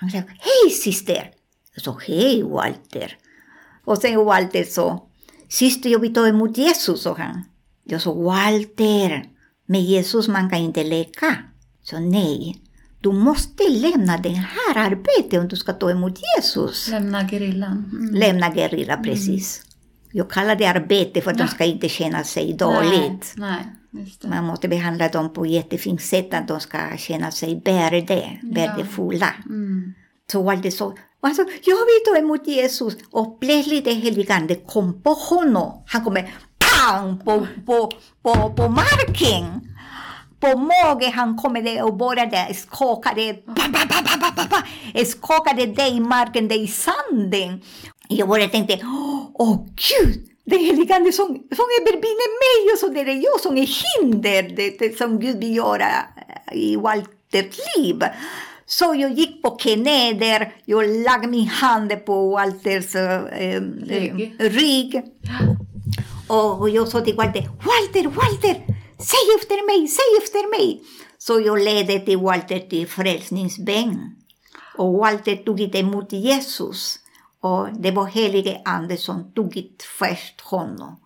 Han 0.00 0.10
sa, 0.10 0.18
hej 0.18 0.70
syster! 0.70 1.30
Jag 1.74 1.84
sa, 1.84 1.98
hej 2.06 2.42
Walter. 2.42 3.16
Och 3.84 3.98
sen 3.98 4.24
Walter 4.24 4.64
sa, 4.64 5.06
syster 5.48 5.90
jag 5.90 5.98
vill 5.98 6.14
ta 6.14 6.26
emot 6.28 6.58
Jesus, 6.58 7.02
sa 7.02 7.16
han. 7.18 7.44
Jag 7.84 8.02
sa, 8.02 8.14
Walter, 8.14 9.24
med 9.66 9.82
Jesus 9.82 10.28
man 10.28 10.50
kan 10.50 10.58
inte 10.58 10.84
leka. 10.84 11.36
Så 11.82 11.98
nej, 11.98 12.62
du 13.00 13.12
måste 13.12 13.68
lämna 13.68 14.16
det 14.18 14.28
här 14.28 14.76
arbetet 14.76 15.40
om 15.40 15.48
du 15.48 15.56
ska 15.56 15.72
ta 15.72 15.90
emot 15.90 16.18
Jesus. 16.36 16.88
Lämna 16.88 17.28
gerillan? 17.28 17.90
Mm. 17.92 18.14
Lämna 18.14 18.54
gerilla, 18.54 18.96
precis. 18.96 19.62
Jag 20.12 20.30
kallar 20.30 20.56
det 20.56 20.66
arbete 20.66 21.20
för 21.20 21.30
att 21.30 21.38
de 21.38 21.48
ska 21.48 21.64
inte 21.64 21.88
känna 21.88 22.24
sig 22.24 22.52
dåligt. 22.52 23.34
Nej, 23.36 23.50
nej. 23.50 23.79
Man 24.24 24.44
måste 24.44 24.68
behandla 24.68 25.08
dem 25.08 25.32
på 25.32 25.44
ett 25.44 25.50
jättefint 25.50 26.02
sätt, 26.02 26.34
att 26.34 26.48
de 26.48 26.60
ska 26.60 26.78
känna 26.96 27.30
sig 27.30 27.62
värde, 27.64 28.38
värdefulla. 28.42 29.34
Mm. 29.46 29.94
Så 30.32 30.54
det 30.54 30.70
så. 30.70 30.94
Alltså, 31.22 31.42
jag 31.42 31.76
vill 31.76 32.04
ta 32.06 32.18
emot 32.18 32.46
Jesus. 32.46 32.96
Och 33.10 33.40
plötsligt 33.40 33.84
det 33.84 33.92
helige 33.92 34.34
Ande 34.34 34.54
kom 34.54 35.02
på 35.02 35.10
honom. 35.10 35.82
Han 35.86 36.04
kommer 36.04 36.34
pang 36.58 37.18
på, 37.18 37.46
på, 37.66 37.90
på, 38.22 38.52
på 38.56 38.68
marken. 38.68 39.60
På 40.40 40.58
magen 40.58 41.12
han 41.12 41.36
kommer 41.36 41.62
det 41.62 41.82
och 41.82 41.96
började 41.96 42.54
skaka 42.54 43.12
det. 43.14 43.44
Skakade 45.06 45.66
det 45.66 45.88
i 45.88 46.00
marken, 46.00 46.48
det 46.48 46.54
i 46.54 46.66
sanden. 46.66 47.60
Jag 48.08 48.28
bara 48.28 48.48
tänkte, 48.48 48.80
åh 49.34 49.66
gud, 49.66 50.30
det 50.50 50.56
helige 50.56 50.94
Ande 50.94 51.12
som, 51.12 51.26
som 51.28 51.66
bredvid 51.84 52.18
mig 52.44 52.72
och 52.72 52.78
så 52.78 52.88
det 52.88 53.00
är 53.00 53.24
jag 53.24 53.40
som 53.40 53.56
är 53.56 53.68
hinder, 53.82 54.42
det, 54.56 54.78
det 54.78 54.98
som 54.98 55.20
Gud 55.20 55.38
vill 55.40 55.56
göra 55.56 55.88
i 56.52 56.76
Walters 56.76 57.58
liv. 57.76 58.04
Så 58.66 58.94
jag 58.94 59.12
gick 59.12 59.42
på 59.42 59.50
knä 59.50 60.50
jag 60.64 60.88
lade 60.88 61.26
min 61.26 61.46
hand 61.46 62.04
på 62.04 62.30
Walters 62.30 62.94
Rygg. 62.94 64.36
äh, 64.38 64.48
rygg. 64.48 65.02
Och 66.28 66.70
jag 66.70 66.88
sa 66.88 67.00
till 67.00 67.16
Walter, 67.16 67.42
Walter, 67.42 68.02
Walter, 68.02 68.54
säg 68.98 69.26
efter 69.38 69.66
mig, 69.66 69.88
säg 69.88 70.18
efter 70.22 70.50
mig. 70.58 70.82
Så 71.18 71.40
jag 71.40 71.58
ledde 71.58 72.00
till 72.00 72.18
Walter 72.18 72.58
till 72.58 72.88
frälsningsbön. 72.88 74.16
Och 74.76 74.92
Walter 74.92 75.36
tog 75.36 75.60
inte 75.60 75.78
emot 75.78 76.12
Jesus. 76.12 76.98
Och 77.40 77.68
det 77.78 77.90
var 77.90 78.06
helige 78.06 78.60
Ande 78.64 78.96
som 78.96 79.32
tog 79.32 79.66
först 79.98 80.40
honom. 80.40 80.96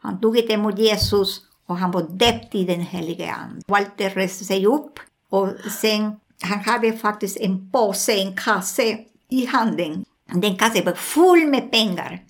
Han 0.00 0.20
tog 0.20 0.50
emot 0.50 0.78
Jesus 0.78 1.40
och 1.66 1.76
han 1.76 1.90
var 1.90 2.02
döpt 2.02 2.54
i 2.54 2.64
den 2.64 2.80
helige 2.80 3.32
Ande. 3.32 3.62
Walter 3.66 4.10
reste 4.10 4.44
sig 4.44 4.66
upp 4.66 5.00
och 5.30 5.48
sen 5.80 6.20
han 6.42 6.60
hade 6.60 6.92
faktiskt 6.92 7.36
en 7.36 7.70
påse, 7.70 8.12
en 8.12 8.36
kasse 8.36 8.98
i 9.30 9.46
handen. 9.46 10.04
Den 10.32 10.56
kassen 10.56 10.84
var 10.84 10.92
full 10.92 11.46
med 11.46 11.70
pengar. 11.70 12.22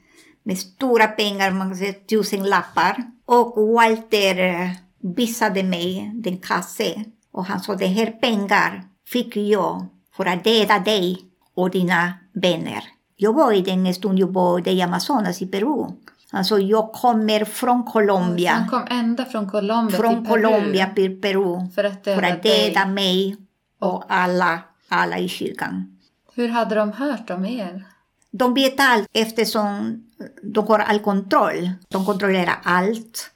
Med 0.43 0.59
stora 0.59 1.07
pengar, 1.07 1.51
man 1.51 1.69
kan 1.69 1.77
säga 1.77 1.93
tusen 1.93 2.45
lappar. 2.45 3.03
Och 3.25 3.73
Walter 3.73 4.39
eh, 4.39 4.71
visade 5.01 5.63
mig 5.63 6.11
den 6.15 6.39
kassen. 6.39 7.05
Och 7.33 7.45
han 7.45 7.61
sa, 7.61 7.75
det 7.75 7.87
här 7.87 8.07
pengar 8.07 8.85
fick 9.07 9.37
jag 9.37 9.87
för 10.17 10.27
att 10.27 10.45
döda 10.45 10.79
dig 10.79 11.19
och 11.55 11.71
dina 11.71 12.13
vänner. 12.33 12.83
Jag 13.17 13.33
var 13.33 13.53
i 13.53 13.61
den 13.61 13.95
stund 13.95 14.19
jag 14.19 14.33
bodde 14.33 14.71
i 14.73 14.83
Amazonas 14.83 15.43
i 15.43 15.47
Peru. 15.47 15.87
Alltså 16.31 16.59
jag 16.59 16.93
kommer 16.93 17.45
från 17.45 17.85
Colombia. 17.85 18.53
Han 18.53 18.69
kom 18.69 18.87
ända 18.91 19.25
från 19.25 19.51
Colombia 19.51 19.99
från 19.99 20.15
till 20.15 20.33
Peru. 20.33 20.43
Colombia 20.43 20.87
till 20.95 21.21
Peru. 21.21 21.69
För 21.75 21.85
att 21.85 22.05
döda, 22.05 22.21
För 22.21 22.29
att 22.29 22.43
dig. 22.43 22.69
döda 22.71 22.87
mig 22.87 23.37
och 23.79 24.05
alla, 24.09 24.59
alla 24.89 25.19
i 25.19 25.29
kyrkan. 25.29 25.99
Hur 26.35 26.49
hade 26.49 26.75
de 26.75 26.93
hört 26.93 27.31
om 27.31 27.45
er? 27.45 27.85
De 28.31 28.55
vet 28.55 28.81
allt 28.81 29.09
eftersom 29.13 30.03
de 30.43 30.67
har 30.67 30.79
all 30.79 30.99
kontroll. 30.99 31.71
De 31.89 32.07
kontrollerar 32.07 32.59
allt. 32.63 33.31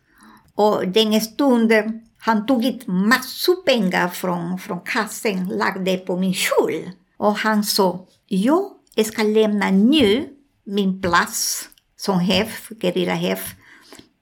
Och 0.54 0.88
den 0.88 1.20
stunden 1.20 2.06
han 2.18 2.46
tog 2.46 2.64
ut 2.64 2.86
massor 2.86 3.62
pengar 3.62 4.08
från, 4.08 4.58
från 4.58 4.80
kassan 4.80 5.48
lagde 5.48 5.96
på 5.96 6.16
min 6.16 6.34
kjol. 6.34 6.90
Och 7.16 7.34
han 7.34 7.64
sa, 7.64 8.06
jag 8.26 8.62
jag 9.00 9.06
ska 9.06 9.22
lämna 9.22 9.70
nu 9.70 10.28
min 10.64 11.02
plats 11.02 11.68
som 11.96 12.26
chef, 12.26 12.68
gerillachef. 12.80 13.54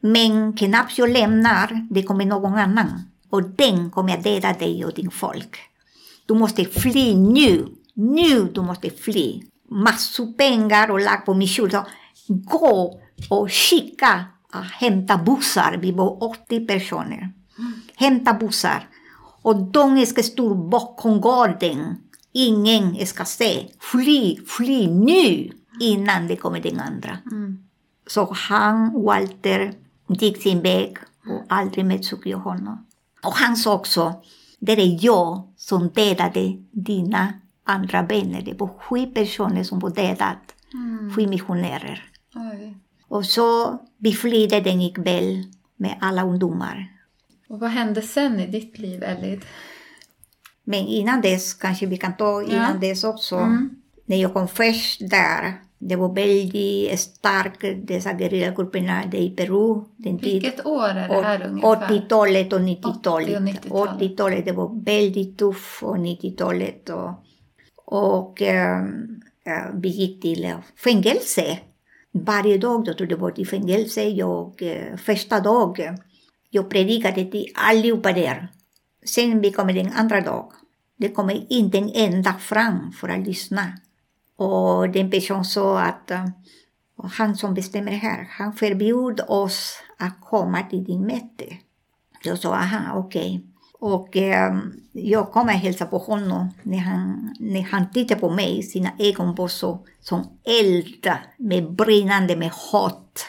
Men 0.01 0.53
knappt 0.53 0.99
jag 0.99 1.11
lämnar, 1.11 1.87
det 1.91 2.03
kommer 2.03 2.25
någon 2.25 2.55
annan. 2.55 3.03
Och 3.31 3.43
den 3.43 3.91
kommer 3.91 4.15
att 4.15 4.25
döda 4.25 4.53
dig 4.53 4.85
och 4.85 4.95
din 4.95 5.11
folk. 5.11 5.59
Du 6.27 6.35
måste 6.35 6.65
fly 6.65 7.17
nu. 7.17 7.67
Nu 7.95 8.45
du 8.55 8.61
måste 8.61 8.91
fly. 8.91 9.43
Massor 9.71 10.33
pengar 10.33 10.91
och 10.91 11.01
lag 11.01 11.25
på 11.27 11.35
min 11.35 11.49
skjorta. 11.49 11.87
Gå 12.29 13.01
och 13.31 13.53
skicka, 13.53 14.25
och 14.49 14.57
ah, 14.57 14.63
hämta 14.63 15.17
bussar. 15.19 15.79
Vi 15.83 15.93
var 15.93 16.23
80 16.23 16.67
personer. 16.67 17.33
Hämta 17.97 18.35
bussar. 18.35 18.89
Och 19.43 19.57
de 19.57 20.07
ska 20.07 20.23
stå 20.23 20.55
bakom 20.55 21.21
gården. 21.21 21.97
Ingen 22.33 23.07
ska 23.07 23.25
se. 23.25 23.67
Fly, 23.81 24.37
fly 24.47 24.87
nu 24.87 25.51
innan 25.81 26.29
det 26.29 26.37
kommer 26.37 26.61
den 26.61 26.81
andra. 26.81 27.19
Så 28.07 28.33
han, 28.33 29.03
Walter, 29.03 29.75
gick 30.09 30.43
sin 30.43 30.63
väg 30.63 30.97
och 31.27 31.45
aldrig 31.49 31.85
mer 31.85 32.03
såg 32.03 32.27
jag 32.27 32.39
honom. 32.39 32.87
Och 33.25 33.33
han 33.33 33.57
sa 33.57 33.75
också, 33.75 34.23
det 34.59 34.73
är 34.73 35.05
jag 35.05 35.53
som 35.57 35.89
dödade 35.89 36.57
dina 36.71 37.33
andra 37.65 38.03
vänner. 38.03 38.43
Det 38.43 38.55
var 38.55 38.69
sju 38.79 39.07
personer 39.07 39.65
som 39.65 39.79
var 39.79 39.91
dödade. 39.91 40.39
Sju 41.17 41.27
missionärer. 41.27 42.11
Oj. 42.35 42.77
Och 43.09 43.25
så 43.25 43.79
vi 43.99 44.13
flydde 44.13 44.61
den 44.61 44.81
ikväll 44.81 45.45
med 45.77 45.99
alla 46.01 46.23
ungdomar. 46.23 46.93
Och 47.49 47.61
vad 47.61 47.71
hände 47.71 48.03
sen 48.03 48.41
i 48.41 48.47
ditt 48.47 48.79
liv, 48.79 49.03
Elid? 49.03 49.45
Men 50.69 50.87
innan 50.87 51.21
dess, 51.21 51.55
kanske 51.55 51.87
vi 51.87 51.97
kan 51.97 52.17
ta 52.17 52.43
innan 52.43 52.81
Ja. 52.83 52.89
dess 52.89 53.05
också. 53.05 53.37
Mm. 53.37 53.71
När 54.07 54.17
jag 54.17 54.33
kom 54.33 54.49
först 54.49 55.11
där, 55.11 55.53
det 55.79 55.97
var 55.97 56.15
väldigt 56.15 57.01
starkt, 57.01 57.87
dessa 57.89 58.19
gerillagrupperna 58.19 59.03
det 59.11 59.19
i 59.19 59.31
Peru. 59.31 59.85
Den 59.97 60.19
tid, 60.19 60.43
Vilket 60.43 60.67
år 60.67 60.89
är 60.89 61.09
det 61.09 61.23
här 61.23 61.47
ungefär? 61.47 61.89
80-talet 61.89 62.53
och 62.53 62.61
80 62.61 62.67
90-talet. 62.69 63.37
och 63.37 63.43
90-talet. 63.43 64.01
80-talet 64.01 64.45
det 64.45 64.53
var 64.53 64.85
väldigt 64.85 65.39
tufft 65.39 65.83
och 65.83 65.97
90-talet. 65.97 66.89
Och, 66.89 67.11
och 67.85 68.43
eh, 68.43 68.83
vi 69.75 69.89
gick 69.89 70.23
till 70.23 70.45
eh, 70.45 70.57
fängelse. 70.85 71.59
Varje 72.13 72.59
dag 72.59 72.85
då 72.85 72.95
tog 72.95 73.13
jag 73.13 73.21
bort 73.21 73.39
i 73.39 73.45
fängelse. 73.45 74.03
Jag, 74.03 74.63
eh, 74.63 74.97
första 74.97 75.41
dagen, 75.41 75.99
jag 76.51 76.71
predikade 76.71 77.25
till 77.25 77.47
allihopa 77.55 78.13
där. 78.13 78.49
Sen 79.05 79.41
vi 79.41 79.53
kommer 79.53 79.73
den 79.73 79.93
andra 79.93 80.21
dag. 80.21 80.53
Det 80.97 81.09
kommer 81.09 81.53
inte 81.53 81.79
en 81.79 81.91
enda 81.95 82.33
fram 82.33 82.93
för 82.93 83.09
att 83.09 83.27
lyssna. 83.27 83.73
Och 84.37 84.91
den 84.91 85.11
personen 85.11 85.45
sa 85.45 85.81
att 85.81 86.11
eh, 86.11 86.25
och 86.99 87.11
han 87.11 87.37
som 87.37 87.55
bestämmer 87.55 87.93
här, 87.93 88.29
han 88.31 88.53
förbjöd 88.53 89.21
oss 89.29 89.83
att 89.99 90.21
komma 90.21 90.63
till 90.63 90.85
din 90.85 91.07
möte. 91.07 91.57
Jag 92.23 92.39
sa, 92.39 92.55
aha, 92.55 92.99
okej. 92.99 93.45
Och 93.81 94.17
eh, 94.17 94.59
jag 94.93 95.31
kom 95.33 95.47
och 95.47 95.53
hälsade 95.53 95.91
på 95.91 95.99
honom. 95.99 96.51
När 96.63 96.79
han, 96.79 97.35
när 97.39 97.63
han 97.63 97.91
tittade 97.91 98.21
på 98.21 98.31
mig, 98.31 98.63
sina 98.63 98.91
ögon 98.99 99.35
var 99.35 99.49
så 99.49 99.87
som 100.01 100.39
eld, 100.45 101.11
med 101.37 101.73
brinnande 101.73 102.37
med 102.37 102.51
hat. 102.51 103.25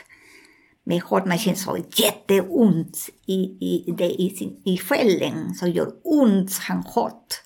Med 0.89 1.01
hat, 1.01 1.25
man 1.25 1.37
känner 1.37 1.57
så 1.57 1.77
jätteont 1.77 3.09
i, 3.25 3.39
i, 3.69 3.93
det, 3.97 4.21
i, 4.21 4.29
sin, 4.29 4.61
i 4.65 4.77
själen. 4.77 5.53
Så 5.55 5.67
gör 5.67 5.91
ont, 6.03 6.57
han 6.57 6.83
hat. 6.83 7.43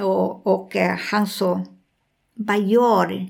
Och, 0.00 0.46
och 0.46 0.76
eh, 0.76 0.98
han 0.98 1.26
sa, 1.26 1.64
vad 2.34 2.60
gör 2.60 3.28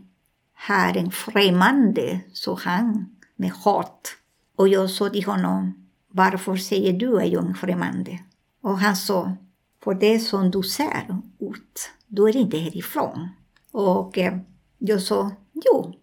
här 0.54 0.96
en 0.96 1.10
främmande, 1.10 2.20
så 2.32 2.54
han 2.54 3.16
med 3.36 3.50
hat. 3.50 4.08
Och 4.56 4.68
jag 4.68 4.90
sa 4.90 5.08
till 5.08 5.24
honom, 5.24 5.88
varför 6.08 6.56
säger 6.56 6.92
du 6.92 7.16
att 7.16 7.28
jag 7.28 7.44
är 7.44 7.48
en 7.48 7.54
främmande? 7.54 8.18
Och 8.62 8.78
han 8.78 8.96
sa, 8.96 9.36
för 9.82 9.94
det 9.94 10.18
som 10.18 10.50
du 10.50 10.62
ser 10.62 11.22
ut, 11.40 11.90
du 12.06 12.28
är 12.28 12.36
inte 12.36 12.58
härifrån. 12.58 13.28
Och 13.72 14.18
eh, 14.18 14.38
jag 14.78 15.02
sa, 15.02 15.30
jo. 15.52 15.94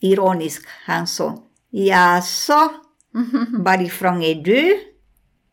Ironiskt, 0.00 0.66
han 0.86 1.06
sa, 1.06 1.38
jaså, 1.74 2.70
varifrån 3.58 4.22
är 4.22 4.34
du? 4.34 4.80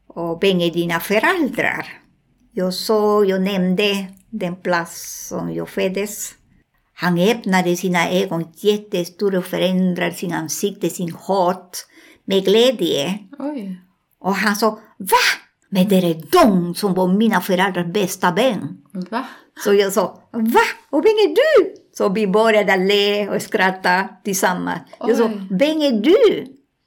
Och 0.07 0.43
vem 0.43 0.61
är 0.61 0.71
dina 0.71 0.99
föräldrar? 0.99 1.87
Jag 2.51 2.73
sa, 2.73 3.25
jag 3.25 3.41
nämnde 3.41 4.05
den 4.29 4.55
plats 4.55 5.27
som 5.27 5.53
jag 5.53 5.69
föddes. 5.69 6.31
Han 6.93 7.19
öppnade 7.19 7.75
sina 7.75 8.09
ögon 8.09 8.47
jättestora 8.55 9.37
och 9.37 9.45
förändrade 9.45 10.13
sin 10.13 10.33
ansikte, 10.33 10.89
sin 10.89 11.13
hat 11.13 11.85
med 12.25 12.45
glädje. 12.45 13.19
Oj. 13.39 13.81
Och 14.19 14.35
han 14.35 14.55
sa, 14.55 14.79
va? 14.97 15.17
Men 15.69 15.87
det 15.87 15.95
är 15.95 16.21
de 16.31 16.75
som 16.75 16.93
var 16.93 17.07
mina 17.07 17.41
föräldrars 17.41 17.93
bästa 17.93 18.31
vän. 18.31 18.77
Va? 19.09 19.25
Så 19.63 19.73
jag 19.73 19.93
sa, 19.93 20.29
va? 20.31 20.61
Och 20.89 21.05
vem 21.05 21.11
är 21.11 21.35
du? 21.35 21.80
Så 21.97 22.09
vi 22.09 22.27
började 22.27 22.77
le 22.77 23.29
och 23.29 23.41
skratta 23.41 24.07
tillsammans. 24.23 24.79
Jag 24.99 25.17
sa, 25.17 25.25
Oj. 25.25 25.47
vem 25.49 25.81
är 25.81 25.91
du? 25.91 26.45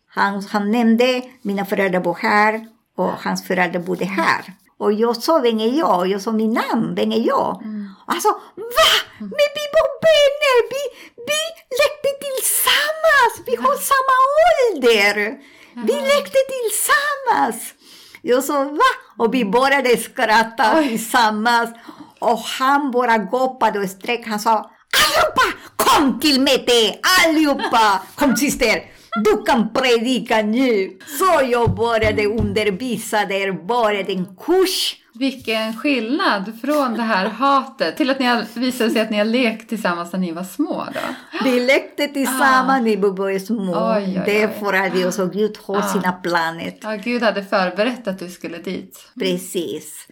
Han, 0.09 0.43
han 0.43 0.71
nämnde, 0.71 1.23
mina 1.43 1.65
föräldrar 1.65 2.01
bor 2.01 2.19
här 2.21 2.67
och 2.97 3.11
hans 3.13 3.47
föräldrar 3.47 3.81
bodde 3.81 4.05
här. 4.05 4.45
Och 4.79 4.93
jag 4.93 5.17
sa, 5.17 5.39
vem 5.39 5.61
är 5.61 5.79
jag? 5.79 6.07
Jag 6.07 6.21
sa 6.23 6.33
min 6.33 6.53
namn, 6.53 6.95
vem 6.95 7.13
är 7.13 7.27
jag? 7.27 7.63
Och 8.07 8.13
han 8.13 8.21
sa, 8.21 8.29
va? 8.57 8.91
Men 9.19 9.29
vi 9.29 9.65
var 9.77 9.89
vänner, 10.07 10.57
vi, 10.71 10.83
vi 11.17 11.41
lekte 11.81 12.11
tillsammans, 12.27 13.35
vi 13.47 13.57
har 13.57 13.77
samma 13.93 14.17
ålder. 14.47 15.39
Vi 15.75 15.93
lekte 15.93 16.39
tillsammans. 16.55 17.75
Jag 18.23 18.45
sa, 18.45 18.65
va? 18.65 18.91
Och 19.25 19.35
vi 19.35 19.45
började 19.45 19.97
skratta 19.97 20.83
tillsammans. 20.83 21.71
Och 22.19 22.39
han 22.39 22.91
bara 22.91 23.19
gapade 23.19 23.79
och 23.79 23.89
sträck. 23.91 24.27
Han 24.27 24.41
sa, 24.41 24.71
allihopa, 25.03 25.59
kom 25.77 26.21
till 26.21 26.41
möte, 26.41 26.95
allihopa! 27.25 28.03
Kom 28.15 28.37
syster, 28.37 28.83
du 29.25 29.43
kan 29.47 29.73
predika 29.73 30.43
nu. 30.43 30.99
Så 31.19 31.41
jag 31.51 31.75
började 31.77 32.27
undervisa 32.27 33.25
där, 33.25 33.53
började 33.67 34.13
en 34.13 34.27
kurs. 34.37 34.97
Vilken 35.19 35.77
skillnad 35.77 36.53
från 36.61 36.95
det 36.95 37.03
här 37.03 37.27
hatet 37.29 37.97
till 37.97 38.11
att 38.11 38.19
ni 38.19 38.27
har, 38.27 38.45
visade 38.61 38.91
sig 38.91 39.03
att 39.03 39.11
ni 39.11 39.19
har 39.19 39.25
lekt 39.25 39.69
tillsammans 39.69 40.13
när 40.13 40.21
ni 40.21 40.33
var 40.33 40.45
små 40.45 40.85
då. 40.95 41.01
Vi 41.45 41.61
lekte 41.61 42.09
tillsammans 42.09 42.83
när 42.83 42.83
vi 42.83 42.97
var 42.97 43.39
små. 43.39 43.75
Ah. 43.75 43.97
Oj, 43.97 44.05
oj, 44.07 44.15
oj. 44.19 44.23
Det 44.25 44.43
är 44.43 44.49
för 44.49 44.73
att 44.73 44.95
vi 44.95 45.05
också 45.07 45.27
Gud 45.27 45.59
har 45.65 45.77
Ah. 45.79 45.83
sina 45.93 46.13
planer. 46.13 46.73
Ja, 46.81 46.97
Gud 47.05 47.23
hade 47.23 47.45
förberett 47.45 48.09
att 48.09 48.19
du 48.19 48.29
skulle 48.31 48.59
dit. 48.59 49.07
Precis. 49.19 50.07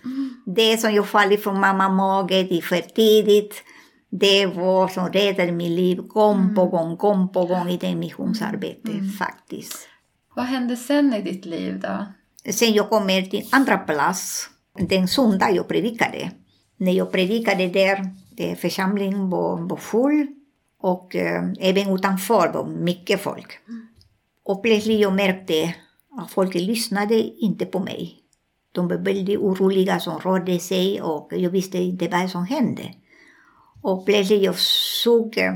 Det 0.46 0.78
som 0.80 0.94
jag 0.94 1.08
fallit 1.08 1.42
från 1.42 1.60
mamma 1.60 1.88
mage 1.88 2.42
det 2.42 2.58
är 2.58 2.62
för 2.62 2.80
tidigt. 2.80 3.62
Det 4.14 4.46
var 4.46 4.88
som 4.88 5.08
räddade 5.08 5.52
mitt 5.52 5.70
liv 5.70 6.00
gång 6.00 6.54
på 6.54 6.66
gång, 6.66 6.96
gång 6.96 7.28
på 7.28 7.46
gång 7.46 7.68
i 7.68 7.76
det 7.76 7.94
missionsarbetet 7.94 9.18
faktiskt. 9.18 9.88
Vad 10.34 10.44
hände 10.44 10.76
sen 10.76 11.14
i 11.14 11.22
ditt 11.22 11.46
liv 11.46 11.80
då? 11.80 12.06
Sen 12.52 12.72
jag 12.72 12.90
kommer 12.90 13.22
till 13.22 13.48
andra 13.52 13.78
plats, 13.78 14.50
den 14.78 15.08
söndag 15.08 15.50
jag 15.50 15.68
predikade. 15.68 16.30
När 16.76 16.92
jag 16.92 17.12
predikade 17.12 17.66
där, 17.66 18.10
församlingen 18.56 19.30
var, 19.30 19.56
var 19.56 19.76
full 19.76 20.26
och 20.80 21.16
eh, 21.16 21.42
även 21.60 21.94
utanför 21.94 22.52
var 22.52 22.66
mycket 22.66 23.20
folk. 23.20 23.58
Och 24.44 24.62
plötsligt 24.62 25.00
jag 25.00 25.12
märkte 25.12 25.74
att 26.20 26.30
folk 26.30 26.54
lyssnade 26.54 27.14
inte 27.14 27.66
på 27.66 27.78
mig. 27.78 28.18
De 28.72 28.88
var 28.88 28.96
väldigt 28.96 29.38
oroliga 29.38 30.00
som 30.00 30.18
rörde 30.18 30.58
sig 30.58 31.02
och 31.02 31.32
jag 31.36 31.50
visste 31.50 31.78
inte 31.78 32.08
vad 32.08 32.30
som 32.30 32.44
hände. 32.44 32.94
Och 33.82 34.06
plötsligt 34.06 34.42
jag 34.42 34.58
såg, 35.02 35.38
eh, 35.38 35.54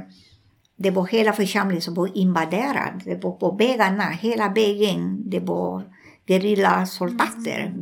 det 0.76 0.90
var 0.90 1.06
hela 1.06 1.32
församlingen 1.32 1.82
som 1.82 1.94
var 1.94 2.16
invaderad. 2.18 3.02
Det 3.04 3.24
var 3.24 3.30
på 3.32 3.52
vägarna, 3.52 4.02
hela 4.04 4.48
vägen, 4.48 5.30
det 5.30 5.40
var 5.40 5.82
gerillasoldater. 6.26 7.74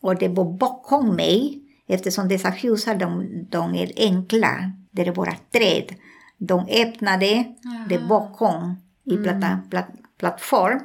Och 0.00 0.16
det 0.18 0.28
var 0.28 0.44
bakom 0.44 1.16
mig, 1.16 1.62
eftersom 1.88 2.28
dessa 2.28 2.48
hus 2.50 2.84
de, 2.84 3.28
de 3.50 3.74
är 3.74 3.92
enkla. 3.96 4.72
det 4.90 5.12
bara 5.12 5.34
träd. 5.52 5.94
De 6.38 6.66
öppnade 6.68 7.44
det 7.88 7.98
bakom 7.98 8.76
i 9.04 9.16
platta, 9.16 9.58
platt, 9.70 9.88
plattform. 10.18 10.80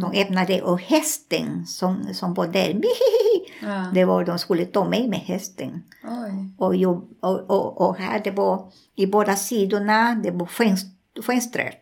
De 0.00 0.20
öppnade 0.20 0.62
och 0.62 0.80
hästen 0.80 1.66
som, 1.66 2.14
som 2.14 2.34
var 2.34 2.46
där, 2.46 2.80
Ja. 3.62 3.90
det 3.94 4.04
var 4.04 4.24
de 4.24 4.38
skulle 4.38 4.64
ta 4.66 4.88
mig 4.88 5.08
med 5.08 5.18
hästen. 5.18 5.82
Oj. 6.04 6.49
Och, 6.60 6.76
jag, 6.76 7.02
och, 7.20 7.50
och, 7.50 7.80
och 7.80 7.96
här 7.96 8.20
det 8.24 8.30
var 8.30 8.72
i 8.96 9.06
båda 9.06 9.36
sidorna, 9.36 10.14
det 10.14 10.30
var 10.30 10.46
fönst, 10.46 10.86
fönstret. 11.26 11.76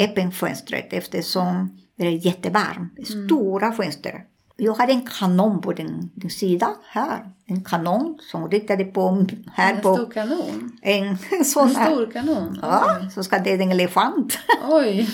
Öppen 0.00 0.32
fönstret 0.32 0.92
eftersom 0.92 1.78
det 1.96 2.06
är 2.06 2.26
jättevarmt. 2.26 3.06
Stora 3.06 3.72
fönster. 3.72 4.24
Jag 4.56 4.74
hade 4.74 4.92
en 4.92 5.06
kanon 5.06 5.60
på 5.60 5.72
den, 5.72 6.10
den 6.14 6.30
sidan 6.30 6.74
här. 6.88 7.30
En 7.46 7.64
kanon 7.64 8.18
som 8.30 8.50
riktade 8.50 8.84
på 8.84 9.26
här 9.52 9.74
En 9.74 9.80
på 9.80 9.94
stor 9.94 10.10
kanon. 10.10 10.78
en 10.82 11.18
sån 11.44 11.68
En 11.68 11.76
här. 11.76 11.86
stor 11.90 12.06
kanon. 12.12 12.58
Ja, 12.62 12.96
så 13.14 13.22
ska 13.24 13.38
det 13.38 13.50
en 13.52 13.70
elefant. 13.70 14.38
Oj. 14.70 15.08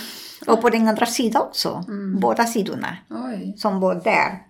Och 0.46 0.60
på 0.62 0.70
den 0.70 0.88
andra 0.88 1.06
sidan 1.06 1.42
också. 1.42 1.84
Båda 2.20 2.44
sidorna. 2.46 2.96
Oj. 3.10 3.54
Som 3.56 3.80
var 3.80 3.94
där. 3.94 4.42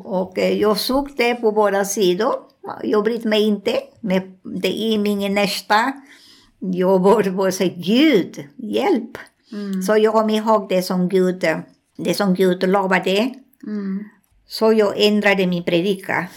Och 0.04 0.38
eh, 0.38 0.58
jag 0.58 0.76
såg 0.78 1.10
det 1.16 1.34
på 1.34 1.52
båda 1.52 1.84
sidor. 1.84 2.32
Jag 2.82 3.04
brydde 3.04 3.28
mig 3.28 3.42
inte. 3.42 3.80
Men 4.00 4.38
det 4.42 4.82
är 4.82 4.98
min 4.98 5.34
nästa. 5.34 5.92
Jag 6.58 7.02
borde 7.02 7.52
säga 7.52 7.74
Gud, 7.76 8.44
hjälp. 8.56 9.18
Så 9.86 9.96
jag 9.96 10.12
kom 10.12 10.30
ihåg 10.30 10.68
det 10.68 10.82
som 10.82 11.08
Gud, 11.08 11.44
det 11.96 12.14
som 12.14 12.34
Gud 12.34 12.68
lovade. 12.68 13.34
Mm. 13.66 14.04
Så 14.46 14.72
jag 14.72 14.94
ändrade 14.96 15.46
min 15.46 15.64
predika. 15.64 16.28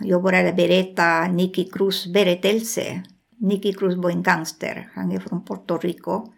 Jag 0.00 0.22
började 0.22 0.52
berätta 0.52 1.26
Nicky 1.26 1.70
Cruz 1.70 2.06
berättelse. 2.06 3.02
Nicky 3.38 3.72
Cruz 3.72 3.94
var 3.94 4.10
en 4.10 4.22
gangster. 4.22 4.88
Han 4.94 5.12
är 5.12 5.20
från 5.20 5.44
Puerto 5.44 5.78
Rico. 5.78 6.32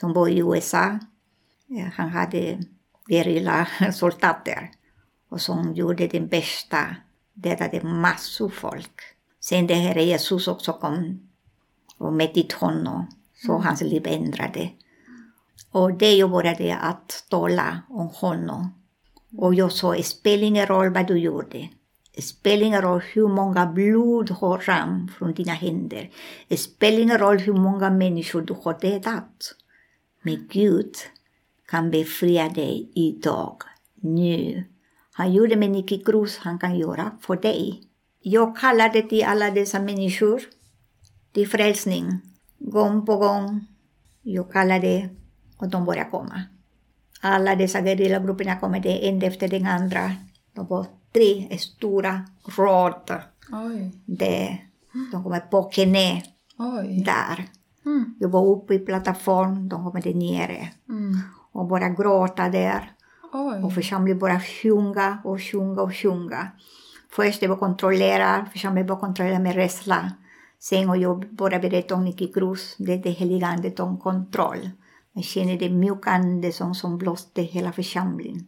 Som 0.00 0.12
var 0.12 0.28
i 0.28 0.38
USA. 0.38 0.98
Han 1.92 2.08
hade 2.08 2.58
gerillasoldater. 3.08 4.70
Och 5.28 5.40
som 5.40 5.74
gjorde 5.74 6.06
det 6.06 6.20
bästa. 6.20 6.96
Dödade 7.36 7.82
massor 7.84 8.48
folk. 8.48 9.00
Sen 9.40 9.66
det 9.66 9.74
här 9.74 9.96
Jesus 9.96 10.48
också 10.48 10.72
kom 10.72 11.28
och 11.98 12.12
mätte 12.12 12.56
honom. 12.60 13.06
Så 13.46 13.58
hans 13.58 13.80
liv 13.80 14.06
ändrade. 14.06 14.70
Och 15.70 15.94
det 15.94 16.14
jag 16.14 16.30
började 16.30 16.76
att 16.76 17.24
tala 17.28 17.82
om 17.88 18.08
honom. 18.08 18.74
Och 19.36 19.54
jag 19.54 19.72
sa, 19.72 19.94
det 19.94 20.02
spelar 20.02 20.42
ingen 20.42 20.66
roll 20.66 20.94
vad 20.94 21.06
du 21.06 21.18
gjorde. 21.18 21.68
Det 22.16 22.22
spelar 22.22 22.66
ingen 22.66 22.82
roll 22.82 23.00
hur 23.12 23.28
många 23.28 23.66
blod 23.66 24.30
har 24.30 24.58
ram 24.58 25.08
från 25.18 25.34
dina 25.34 25.52
händer. 25.52 26.10
Det 26.48 26.56
spelar 26.56 26.98
ingen 26.98 27.18
roll 27.18 27.38
hur 27.38 27.52
många 27.52 27.90
människor 27.90 28.42
du 28.42 28.56
har 28.62 28.78
dödat. 28.80 29.54
Men 30.22 30.48
Gud 30.50 30.94
kan 31.66 31.90
befria 31.90 32.48
dig 32.48 32.90
idag, 32.94 33.56
nu. 33.94 34.64
Han 35.16 35.32
gjorde 35.32 35.56
med 35.56 35.70
Nicky 35.70 36.04
Cruz, 36.04 36.38
han 36.38 36.58
kan 36.58 36.78
göra 36.78 37.10
för 37.20 37.36
dig. 37.36 37.82
Jag 38.22 38.56
kallade 38.56 39.02
till 39.02 39.24
alla 39.24 39.50
dessa 39.50 39.80
människor 39.80 40.42
till 41.32 41.48
frälsning. 41.48 42.20
Gång 42.58 43.06
på 43.06 43.16
gång. 43.16 43.66
Jag 44.22 44.52
kallade 44.52 45.08
och 45.56 45.68
de 45.68 45.84
började 45.84 46.10
komma. 46.10 46.42
Alla 47.20 47.54
dessa 47.56 47.82
gerillagrupperna 47.82 48.56
kommer 48.56 48.80
det 48.80 49.08
en 49.08 49.22
efter 49.22 49.48
den 49.48 49.66
andra. 49.66 50.12
De 50.52 50.66
var 50.66 50.86
tre 51.12 51.58
stora 51.58 52.20
rad. 52.58 53.22
Där. 54.04 54.66
De 55.12 55.22
kommer 55.22 55.40
på 55.40 55.62
knä 55.62 56.22
Oj. 56.58 57.02
där. 57.04 57.44
Mm. 57.84 58.14
Jag 58.20 58.28
var 58.28 58.46
uppe 58.46 58.74
i 58.74 58.78
plattform, 58.78 59.68
de 59.68 59.84
kommer 59.84 60.14
nere. 60.14 60.68
Mm. 60.88 61.18
Och 61.52 61.66
bara 61.66 61.88
gråta 61.88 62.48
där. 62.48 62.95
Och 63.36 63.64
Oj. 63.64 63.74
församlingen 63.74 64.18
bara 64.18 64.40
sjunga 64.40 65.18
och 65.24 65.42
sjunga 65.42 65.82
och 65.82 65.94
sjunga. 65.94 66.48
Först 67.10 67.40
det 67.40 67.48
var 67.48 67.56
kontrollera, 67.56 68.46
församlingen 68.52 68.86
bara 68.86 69.00
kontrollera 69.00 69.38
med 69.38 69.54
rädsla. 69.54 70.12
Sen 70.58 70.90
och 70.90 70.96
jag 70.96 71.28
bara 71.30 71.58
berätta 71.58 71.94
om 71.94 72.04
Nicky 72.04 72.32
Cruz, 72.32 72.74
det 72.78 72.96
det 72.96 73.10
heliga 73.10 73.46
andet 73.46 73.80
om 73.80 73.96
kontroll. 74.00 74.70
Jag 75.12 75.24
känner 75.24 75.58
det 75.58 75.70
mjuka 75.70 76.10
ande 76.10 76.52
som, 76.52 76.74
som 76.74 76.98
blåste 76.98 77.42
hela 77.42 77.72
församlingen. 77.72 78.46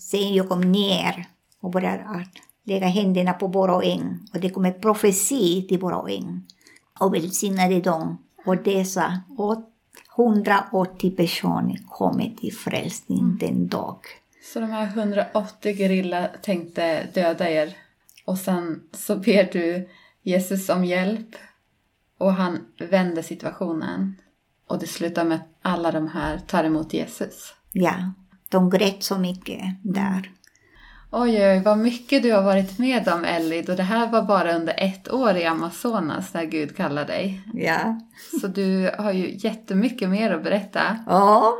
Sen 0.00 0.34
jag 0.34 0.48
kom 0.48 0.60
ner 0.60 1.26
och 1.60 1.70
började 1.70 2.04
att 2.04 2.36
lägga 2.64 2.86
händerna 2.86 3.32
på 3.32 3.46
var 3.46 3.68
och 3.68 3.84
en. 3.84 4.28
Och 4.34 4.40
det 4.40 4.50
kom 4.50 4.64
en 4.64 4.80
profeti 4.80 5.66
till 5.68 5.78
var 5.80 5.92
och 5.92 6.10
en. 6.10 6.46
Och 7.00 7.14
välsignade 7.14 7.80
dem. 7.80 8.18
Och 8.44 8.56
dessa 8.56 9.20
180 10.16 11.16
personer 11.16 11.78
kom 11.88 12.36
till 12.40 12.52
frälsning 12.52 13.36
den 13.40 13.68
dag. 13.68 13.98
Så 14.52 14.60
de 14.60 14.70
här 14.70 14.86
180 14.86 15.76
gerilla 15.76 16.28
tänkte 16.42 17.06
döda 17.14 17.50
er 17.50 17.76
och 18.24 18.38
sen 18.38 18.82
så 18.92 19.16
ber 19.16 19.52
du 19.52 19.88
Jesus 20.22 20.68
om 20.68 20.84
hjälp 20.84 21.28
och 22.18 22.32
han 22.32 22.58
vänder 22.78 23.22
situationen 23.22 24.16
och 24.66 24.78
det 24.78 24.86
slutar 24.86 25.24
med 25.24 25.36
att 25.36 25.48
alla 25.62 25.90
de 25.90 26.08
här 26.08 26.38
tar 26.38 26.64
emot 26.64 26.92
Jesus. 26.92 27.54
Ja, 27.72 28.12
de 28.48 28.70
grät 28.70 29.02
så 29.02 29.18
mycket 29.18 29.62
där. 29.82 30.30
Oj, 31.14 31.46
oj, 31.46 31.62
vad 31.64 31.78
mycket 31.78 32.22
du 32.22 32.32
har 32.32 32.42
varit 32.42 32.78
med 32.78 33.08
om 33.08 33.24
Ellie 33.24 33.64
och 33.68 33.76
det 33.76 33.82
här 33.82 34.10
var 34.10 34.22
bara 34.22 34.56
under 34.56 34.74
ett 34.78 35.12
år 35.12 35.36
i 35.36 35.44
Amazonas 35.44 36.34
när 36.34 36.44
Gud 36.44 36.76
kallar 36.76 37.04
dig. 37.04 37.40
Ja, 37.54 38.00
Så 38.40 38.46
du 38.46 38.90
har 38.98 39.12
ju 39.12 39.36
jättemycket 39.36 40.08
mer 40.08 40.30
att 40.30 40.44
berätta. 40.44 40.98
ja 41.06 41.54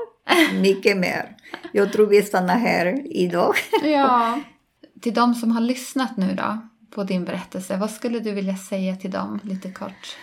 mycket 0.61 0.97
mer. 0.97 1.37
Jag 1.73 1.93
tror 1.93 2.07
vi 2.07 2.23
stannar 2.23 2.59
här 2.59 3.03
idag. 3.17 3.55
Ja. 3.83 4.41
Till 5.01 5.15
de 5.15 5.35
som 5.35 5.51
har 5.51 5.61
lyssnat 5.61 6.17
nu 6.17 6.35
då 6.35 6.59
på 6.95 7.05
din 7.05 7.25
berättelse, 7.25 7.77
vad 7.77 7.91
skulle 7.91 8.21
du 8.21 8.33
vilja 8.33 8.57
säga 8.57 8.97
till 8.97 9.11
dem 9.11 9.41
lite 9.43 9.71
kort? 9.73 10.17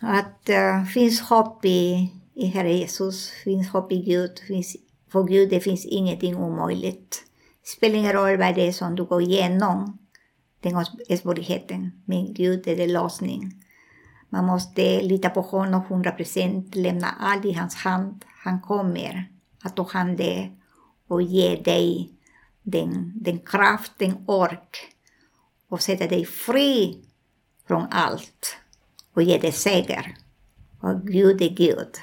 Att 0.00 0.44
det 0.44 0.86
finns 0.94 1.20
hopp 1.20 1.64
i, 1.64 2.10
i 2.34 2.46
Herre 2.46 2.72
Jesus, 2.72 3.30
finns 3.30 3.68
hopp 3.70 3.92
i 3.92 4.02
Gud. 4.02 4.38
Finns, 4.48 4.76
för 5.12 5.22
Gud 5.22 5.50
det 5.50 5.60
finns 5.60 5.84
ingenting 5.86 6.36
omöjligt. 6.36 7.22
Det 7.66 7.70
spelar 7.70 7.98
ingen 7.98 8.12
roll 8.12 8.36
vad 8.36 8.54
det 8.54 8.68
är 8.68 8.72
som 8.72 8.94
du 8.94 9.04
går 9.04 9.22
igenom, 9.22 9.98
den 10.60 10.76
är 11.08 11.16
svårigheten. 11.16 12.02
Men 12.04 12.34
Gud 12.34 12.68
är 12.68 12.76
det 12.76 12.86
lösning. 12.86 13.64
Man 14.28 14.44
måste 14.44 15.02
lita 15.02 15.30
på 15.30 15.40
honom 15.40 15.82
100 15.82 16.10
procent, 16.10 16.74
lämna 16.74 17.06
allt 17.20 17.44
i 17.44 17.52
hans 17.52 17.74
hand. 17.74 18.24
Han 18.44 18.60
kommer 18.60 19.30
att 19.62 19.76
ta 19.76 19.82
hand 19.82 20.18
det 20.18 20.50
och 21.08 21.22
ge 21.22 21.56
dig 21.56 22.12
den, 22.62 23.12
den 23.14 23.38
kraft, 23.38 23.92
den 23.98 24.24
ork 24.26 24.78
och 25.68 25.82
sätta 25.82 26.06
dig 26.06 26.24
fri 26.24 27.04
från 27.68 27.86
allt 27.90 28.56
och 29.14 29.22
ge 29.22 29.38
dig 29.38 29.52
seger. 29.52 30.16
Och 30.80 31.02
Gud 31.02 31.42
är 31.42 31.50
Gud. 31.50 31.94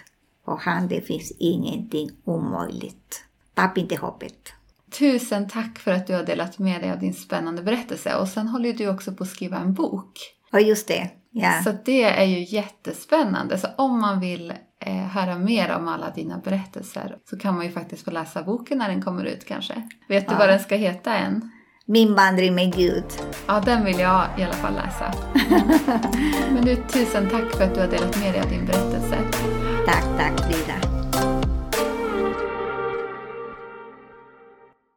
Och 0.46 0.60
han 0.60 0.88
det 0.88 1.02
finns 1.02 1.32
ingenting 1.40 2.10
omöjligt. 2.24 3.24
Tapp 3.54 3.78
inte 3.78 3.96
hoppet. 3.96 4.54
Tusen 5.00 5.48
tack 5.48 5.80
för 5.80 5.92
att 5.92 6.08
du 6.08 6.14
har 6.14 6.24
delat 6.24 6.60
med 6.60 6.82
dig 6.82 6.92
av 6.92 7.00
din 7.00 7.14
spännande 7.14 7.62
berättelse. 7.64 8.16
Och 8.16 8.28
sen 8.28 8.48
håller 8.48 8.74
du 8.74 8.90
också 8.90 9.12
på 9.14 9.24
att 9.24 9.30
skriva 9.30 9.58
en 9.58 9.74
bok. 9.74 10.20
Och 10.52 10.62
just 10.62 10.88
det, 10.88 11.10
ja. 11.32 11.62
Så 11.64 11.72
det 11.86 12.04
är 12.04 12.26
ju 12.26 12.56
jättespännande. 12.56 13.58
Så 13.58 13.68
om 13.78 14.02
man 14.02 14.20
vill 14.20 14.54
eh, 14.86 14.94
höra 14.94 15.38
mer 15.38 15.76
om 15.76 15.88
alla 15.88 16.10
dina 16.10 16.38
berättelser 16.38 17.18
så 17.30 17.38
kan 17.40 17.56
man 17.56 17.66
ju 17.66 17.72
faktiskt 17.72 18.06
få 18.06 18.12
läsa 18.12 18.44
boken 18.44 18.78
när 18.78 18.90
den 18.90 19.02
kommer 19.02 19.24
ut 19.26 19.46
kanske. 19.48 19.74
Vet 20.10 20.28
du 20.28 20.34
Ja. 20.34 20.40
vad 20.40 20.50
den 20.50 20.60
ska 20.60 20.76
heta 20.76 21.16
än? 21.16 21.52
Min 21.86 22.16
vandring 22.16 22.56
med 22.56 22.76
Gud. 22.76 23.04
Ja, 23.48 23.62
den 23.66 23.86
vill 23.86 24.00
jag 24.00 24.26
i 24.38 24.44
alla 24.44 24.54
fall 24.54 24.74
läsa. 24.74 25.14
Men 26.54 26.66
du, 26.66 26.76
tusen 26.76 27.30
tack 27.30 27.52
för 27.58 27.64
att 27.64 27.76
du 27.76 27.82
har 27.82 27.88
delat 27.88 28.20
med 28.20 28.34
dig 28.34 28.42
av 28.42 28.50
din 28.50 28.66
berättelse. 28.66 29.18
Tack, 29.86 30.04
tack 30.18 30.52
Frida. 30.52 30.93